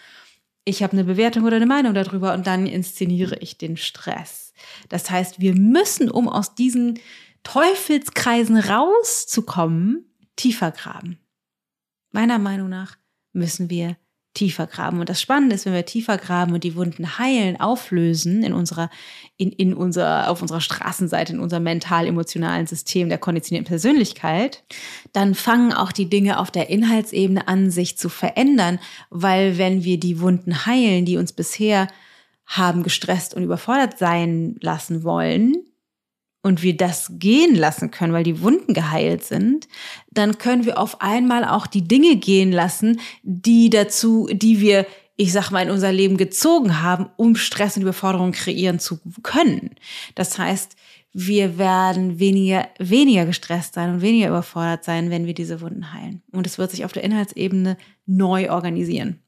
Ich 0.63 0.83
habe 0.83 0.93
eine 0.93 1.05
Bewertung 1.05 1.45
oder 1.45 1.55
eine 1.55 1.65
Meinung 1.65 1.95
darüber 1.95 2.33
und 2.33 2.45
dann 2.45 2.67
inszeniere 2.67 3.37
ich 3.39 3.57
den 3.57 3.77
Stress. 3.77 4.53
Das 4.89 5.09
heißt, 5.09 5.39
wir 5.39 5.55
müssen, 5.55 6.11
um 6.11 6.29
aus 6.29 6.53
diesen 6.53 6.99
Teufelskreisen 7.43 8.57
rauszukommen, 8.57 10.05
tiefer 10.35 10.71
graben. 10.71 11.17
Meiner 12.11 12.37
Meinung 12.37 12.69
nach 12.69 12.97
müssen 13.33 13.69
wir 13.71 13.97
tiefer 14.33 14.67
graben. 14.67 14.99
Und 14.99 15.09
das 15.09 15.21
Spannende 15.21 15.55
ist, 15.55 15.65
wenn 15.65 15.73
wir 15.73 15.85
tiefer 15.85 16.17
graben 16.17 16.53
und 16.53 16.63
die 16.63 16.75
Wunden 16.75 17.17
heilen, 17.17 17.59
auflösen 17.59 18.43
in 18.43 18.53
unserer, 18.53 18.89
in, 19.37 19.51
in 19.51 19.73
unserer, 19.73 20.29
auf 20.29 20.41
unserer 20.41 20.61
Straßenseite, 20.61 21.33
in 21.33 21.39
unserem 21.39 21.63
mental-emotionalen 21.63 22.67
System 22.67 23.09
der 23.09 23.17
konditionierten 23.17 23.67
Persönlichkeit, 23.67 24.63
dann 25.13 25.35
fangen 25.35 25.73
auch 25.73 25.91
die 25.91 26.09
Dinge 26.09 26.39
auf 26.39 26.51
der 26.51 26.69
Inhaltsebene 26.69 27.47
an, 27.47 27.71
sich 27.71 27.97
zu 27.97 28.09
verändern, 28.09 28.79
weil 29.09 29.57
wenn 29.57 29.83
wir 29.83 29.99
die 29.99 30.19
Wunden 30.21 30.65
heilen, 30.65 31.05
die 31.05 31.17
uns 31.17 31.33
bisher 31.33 31.87
haben 32.45 32.83
gestresst 32.83 33.33
und 33.33 33.43
überfordert 33.43 33.97
sein 33.97 34.57
lassen 34.61 35.03
wollen, 35.03 35.55
und 36.41 36.63
wir 36.63 36.75
das 36.77 37.11
gehen 37.19 37.55
lassen 37.55 37.91
können, 37.91 38.13
weil 38.13 38.23
die 38.23 38.41
Wunden 38.41 38.73
geheilt 38.73 39.23
sind, 39.23 39.67
dann 40.11 40.37
können 40.37 40.65
wir 40.65 40.77
auf 40.77 41.01
einmal 41.01 41.43
auch 41.43 41.67
die 41.67 41.87
Dinge 41.87 42.15
gehen 42.15 42.51
lassen, 42.51 42.99
die 43.23 43.69
dazu, 43.69 44.29
die 44.31 44.61
wir, 44.61 44.85
ich 45.17 45.33
sag 45.33 45.51
mal, 45.51 45.63
in 45.63 45.71
unser 45.71 45.91
Leben 45.91 46.17
gezogen 46.17 46.81
haben, 46.81 47.07
um 47.17 47.35
Stress 47.35 47.75
und 47.75 47.83
Überforderung 47.83 48.31
kreieren 48.31 48.79
zu 48.79 48.99
können. 49.21 49.71
Das 50.15 50.37
heißt, 50.37 50.75
wir 51.11 51.57
werden 51.57 52.19
weniger, 52.19 52.67
weniger 52.77 53.25
gestresst 53.25 53.73
sein 53.73 53.95
und 53.95 54.01
weniger 54.01 54.29
überfordert 54.29 54.83
sein, 54.83 55.09
wenn 55.09 55.25
wir 55.25 55.33
diese 55.33 55.59
Wunden 55.59 55.93
heilen. 55.93 56.21
Und 56.31 56.45
es 56.45 56.57
wird 56.57 56.71
sich 56.71 56.85
auf 56.85 56.93
der 56.93 57.03
Inhaltsebene 57.03 57.77
neu 58.05 58.51
organisieren 58.51 59.19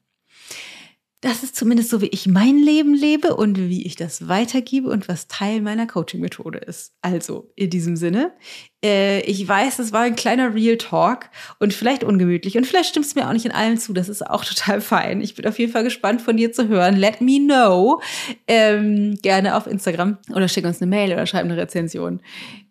das 1.22 1.44
ist 1.44 1.54
zumindest 1.54 1.88
so, 1.88 2.00
wie 2.00 2.08
ich 2.08 2.26
mein 2.26 2.58
Leben 2.58 2.94
lebe 2.94 3.36
und 3.36 3.56
wie 3.56 3.86
ich 3.86 3.94
das 3.94 4.26
weitergebe 4.26 4.90
und 4.90 5.08
was 5.08 5.28
Teil 5.28 5.60
meiner 5.60 5.86
Coaching-Methode 5.86 6.58
ist. 6.58 6.94
Also 7.00 7.52
in 7.54 7.70
diesem 7.70 7.94
Sinne, 7.94 8.32
äh, 8.84 9.20
ich 9.20 9.46
weiß, 9.46 9.76
das 9.76 9.92
war 9.92 10.00
ein 10.00 10.16
kleiner 10.16 10.52
Real 10.52 10.76
Talk 10.76 11.30
und 11.60 11.72
vielleicht 11.72 12.02
ungemütlich 12.02 12.56
und 12.56 12.66
vielleicht 12.66 12.90
stimmt 12.90 13.06
es 13.06 13.14
mir 13.14 13.28
auch 13.28 13.32
nicht 13.32 13.44
in 13.44 13.52
allem 13.52 13.78
zu. 13.78 13.92
Das 13.92 14.08
ist 14.08 14.26
auch 14.28 14.44
total 14.44 14.80
fein. 14.80 15.20
Ich 15.20 15.36
bin 15.36 15.46
auf 15.46 15.60
jeden 15.60 15.70
Fall 15.70 15.84
gespannt 15.84 16.20
von 16.20 16.36
dir 16.36 16.52
zu 16.52 16.66
hören. 16.66 16.96
Let 16.96 17.20
me 17.20 17.38
know. 17.38 18.02
Ähm, 18.48 19.16
gerne 19.22 19.56
auf 19.56 19.68
Instagram 19.68 20.18
oder 20.34 20.48
schick 20.48 20.64
uns 20.64 20.82
eine 20.82 20.90
Mail 20.90 21.12
oder 21.12 21.26
schreib 21.26 21.44
eine 21.44 21.56
Rezension. 21.56 22.20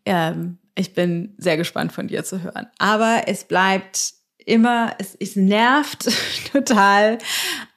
Ähm, 0.03 0.57
ich 0.75 0.93
bin 0.93 1.35
sehr 1.37 1.55
gespannt 1.55 1.93
von 1.93 2.09
dir 2.09 2.25
zu 2.25 2.43
hören. 2.43 2.67
Aber 2.79 3.23
es 3.27 3.45
bleibt 3.45 4.20
immer, 4.45 4.95
es, 4.99 5.15
es 5.19 5.35
nervt 5.35 6.09
total, 6.51 7.17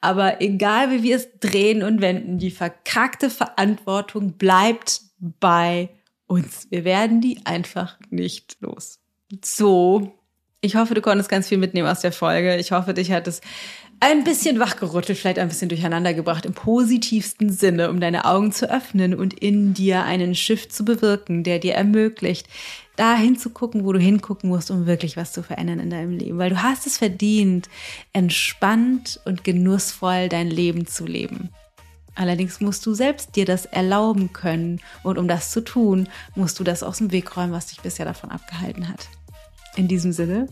aber 0.01 0.41
egal 0.41 0.91
wie 0.91 1.03
wir 1.03 1.15
es 1.15 1.27
drehen 1.39 1.83
und 1.83 2.01
wenden, 2.01 2.37
die 2.37 2.51
verkackte 2.51 3.29
Verantwortung 3.29 4.33
bleibt 4.33 5.01
bei 5.17 5.89
uns. 6.27 6.67
Wir 6.69 6.83
werden 6.83 7.21
die 7.21 7.41
einfach 7.45 7.97
nicht 8.09 8.57
los. 8.59 8.99
So, 9.43 10.13
ich 10.61 10.75
hoffe, 10.75 10.95
du 10.95 11.01
konntest 11.01 11.29
ganz 11.29 11.47
viel 11.47 11.57
mitnehmen 11.57 11.87
aus 11.87 12.01
der 12.01 12.11
Folge. 12.11 12.57
Ich 12.57 12.71
hoffe, 12.71 12.93
dich 12.93 13.11
hat 13.11 13.27
es 13.27 13.41
ein 14.05 14.23
bisschen 14.23 14.59
wachgerüttelt, 14.59 15.17
vielleicht 15.17 15.39
ein 15.39 15.47
bisschen 15.47 15.69
durcheinander 15.69 16.13
gebracht 16.13 16.45
im 16.45 16.53
positivsten 16.53 17.51
Sinne, 17.51 17.89
um 17.89 17.99
deine 17.99 18.25
Augen 18.25 18.51
zu 18.51 18.69
öffnen 18.69 19.15
und 19.15 19.33
in 19.33 19.73
dir 19.73 20.03
einen 20.03 20.35
Shift 20.35 20.71
zu 20.71 20.85
bewirken, 20.85 21.43
der 21.43 21.57
dir 21.57 21.73
ermöglicht, 21.73 22.47
da 22.97 23.15
hinzugucken, 23.15 23.83
wo 23.83 23.93
du 23.93 23.99
hingucken 23.99 24.47
musst, 24.47 24.69
um 24.69 24.85
wirklich 24.85 25.17
was 25.17 25.33
zu 25.33 25.41
verändern 25.41 25.79
in 25.79 25.89
deinem 25.89 26.11
Leben. 26.11 26.37
Weil 26.37 26.51
du 26.51 26.61
hast 26.61 26.85
es 26.85 26.99
verdient, 26.99 27.67
entspannt 28.13 29.19
und 29.25 29.43
genussvoll 29.43 30.29
dein 30.29 30.51
Leben 30.51 30.85
zu 30.85 31.07
leben. 31.07 31.49
Allerdings 32.13 32.61
musst 32.61 32.85
du 32.85 32.93
selbst 32.93 33.35
dir 33.35 33.45
das 33.45 33.65
erlauben 33.65 34.31
können. 34.33 34.81
Und 35.01 35.17
um 35.17 35.27
das 35.27 35.49
zu 35.49 35.61
tun, 35.61 36.09
musst 36.35 36.59
du 36.59 36.63
das 36.63 36.83
aus 36.83 36.99
dem 36.99 37.11
Weg 37.11 37.35
räumen, 37.35 37.53
was 37.53 37.67
dich 37.67 37.81
bisher 37.81 38.05
davon 38.05 38.29
abgehalten 38.29 38.87
hat. 38.87 39.09
In 39.75 39.87
diesem 39.87 40.11
Sinne, 40.11 40.47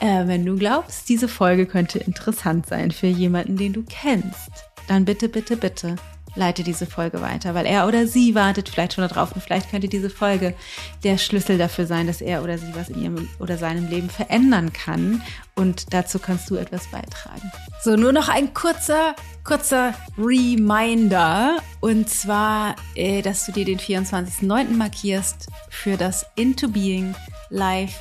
äh, 0.00 0.26
wenn 0.26 0.44
du 0.44 0.56
glaubst, 0.56 1.08
diese 1.08 1.28
Folge 1.28 1.66
könnte 1.66 1.98
interessant 1.98 2.66
sein 2.66 2.90
für 2.90 3.06
jemanden, 3.06 3.56
den 3.56 3.72
du 3.72 3.84
kennst, 3.88 4.50
dann 4.88 5.04
bitte, 5.04 5.28
bitte, 5.28 5.56
bitte 5.56 5.96
leite 6.34 6.62
diese 6.62 6.86
Folge 6.86 7.20
weiter, 7.20 7.54
weil 7.54 7.66
er 7.66 7.86
oder 7.86 8.06
sie 8.06 8.34
wartet 8.34 8.68
vielleicht 8.68 8.94
schon 8.94 9.06
darauf 9.06 9.32
und 9.32 9.42
vielleicht 9.42 9.70
könnte 9.70 9.88
diese 9.88 10.10
Folge 10.10 10.54
der 11.04 11.18
Schlüssel 11.18 11.58
dafür 11.58 11.86
sein, 11.86 12.06
dass 12.06 12.20
er 12.20 12.42
oder 12.42 12.58
sie 12.58 12.74
was 12.74 12.88
in 12.88 13.02
ihrem 13.02 13.28
oder 13.38 13.56
seinem 13.56 13.88
Leben 13.88 14.10
verändern 14.10 14.72
kann 14.72 15.22
und 15.54 15.92
dazu 15.94 16.18
kannst 16.18 16.50
du 16.50 16.56
etwas 16.56 16.88
beitragen. 16.88 17.52
So, 17.82 17.96
nur 17.96 18.12
noch 18.12 18.28
ein 18.28 18.54
kurzer, 18.54 19.14
kurzer 19.44 19.94
Reminder 20.18 21.58
und 21.80 22.08
zwar, 22.08 22.76
äh, 22.94 23.22
dass 23.22 23.46
du 23.46 23.52
dir 23.52 23.64
den 23.64 23.78
24.09. 23.78 24.70
markierst 24.76 25.48
für 25.70 25.96
das 25.96 26.26
Into 26.34 26.68
Being 26.68 27.14
Live 27.50 27.94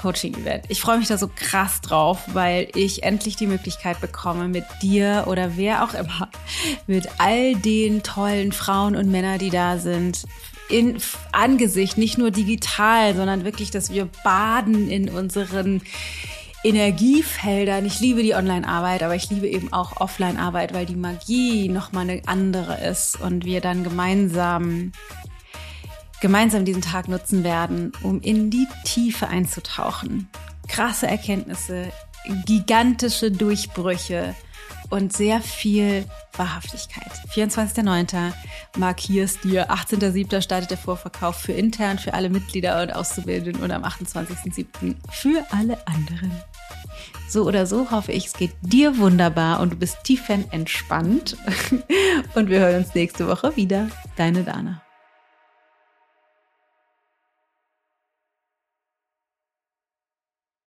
Coaching-Event. 0.00 0.64
Ich 0.68 0.80
freue 0.80 0.98
mich 0.98 1.08
da 1.08 1.18
so 1.18 1.28
krass 1.34 1.80
drauf, 1.80 2.22
weil 2.32 2.68
ich 2.74 3.02
endlich 3.02 3.36
die 3.36 3.46
Möglichkeit 3.46 4.00
bekomme, 4.00 4.48
mit 4.48 4.64
dir 4.82 5.24
oder 5.28 5.56
wer 5.56 5.84
auch 5.84 5.94
immer, 5.94 6.30
mit 6.86 7.08
all 7.18 7.54
den 7.56 8.02
tollen 8.02 8.52
Frauen 8.52 8.96
und 8.96 9.10
Männern, 9.10 9.38
die 9.38 9.50
da 9.50 9.78
sind, 9.78 10.24
in 10.70 10.98
Angesicht, 11.32 11.98
nicht 11.98 12.16
nur 12.16 12.30
digital, 12.30 13.14
sondern 13.14 13.44
wirklich, 13.44 13.70
dass 13.70 13.92
wir 13.92 14.08
baden 14.24 14.88
in 14.88 15.08
unseren 15.08 15.82
Energiefeldern. 16.62 17.84
Ich 17.84 18.00
liebe 18.00 18.22
die 18.22 18.34
Online-Arbeit, 18.34 19.02
aber 19.02 19.14
ich 19.14 19.28
liebe 19.30 19.48
eben 19.48 19.72
auch 19.72 20.00
Offline-Arbeit, 20.00 20.72
weil 20.72 20.86
die 20.86 20.96
Magie 20.96 21.68
nochmal 21.68 22.08
eine 22.08 22.22
andere 22.26 22.78
ist 22.86 23.20
und 23.20 23.44
wir 23.44 23.60
dann 23.60 23.82
gemeinsam 23.82 24.92
gemeinsam 26.20 26.64
diesen 26.64 26.82
Tag 26.82 27.08
nutzen 27.08 27.44
werden, 27.44 27.92
um 28.02 28.20
in 28.20 28.50
die 28.50 28.68
Tiefe 28.84 29.28
einzutauchen. 29.28 30.28
Krasse 30.68 31.06
Erkenntnisse, 31.06 31.92
gigantische 32.46 33.30
Durchbrüche 33.30 34.34
und 34.90 35.12
sehr 35.12 35.40
viel 35.40 36.04
Wahrhaftigkeit. 36.36 37.12
24.09. 37.34 38.32
markierst 38.76 39.44
dir, 39.44 39.70
18.07. 39.70 40.42
startet 40.42 40.70
der 40.70 40.78
Vorverkauf 40.78 41.36
für 41.36 41.52
intern, 41.52 41.98
für 41.98 42.14
alle 42.14 42.30
Mitglieder 42.30 42.82
und 42.82 42.94
Auszubildenden 42.94 43.62
und 43.62 43.70
am 43.70 43.84
28.07. 43.84 44.96
für 45.10 45.44
alle 45.50 45.86
anderen. 45.86 46.32
So 47.28 47.44
oder 47.44 47.66
so 47.66 47.90
hoffe 47.90 48.12
ich, 48.12 48.26
es 48.26 48.32
geht 48.32 48.52
dir 48.60 48.98
wunderbar 48.98 49.60
und 49.60 49.72
du 49.72 49.76
bist 49.76 49.98
tiefenentspannt. 50.02 51.36
und 52.34 52.48
wir 52.48 52.60
hören 52.60 52.84
uns 52.84 52.94
nächste 52.94 53.28
Woche 53.28 53.56
wieder. 53.56 53.88
Deine 54.16 54.42
Dana. 54.42 54.82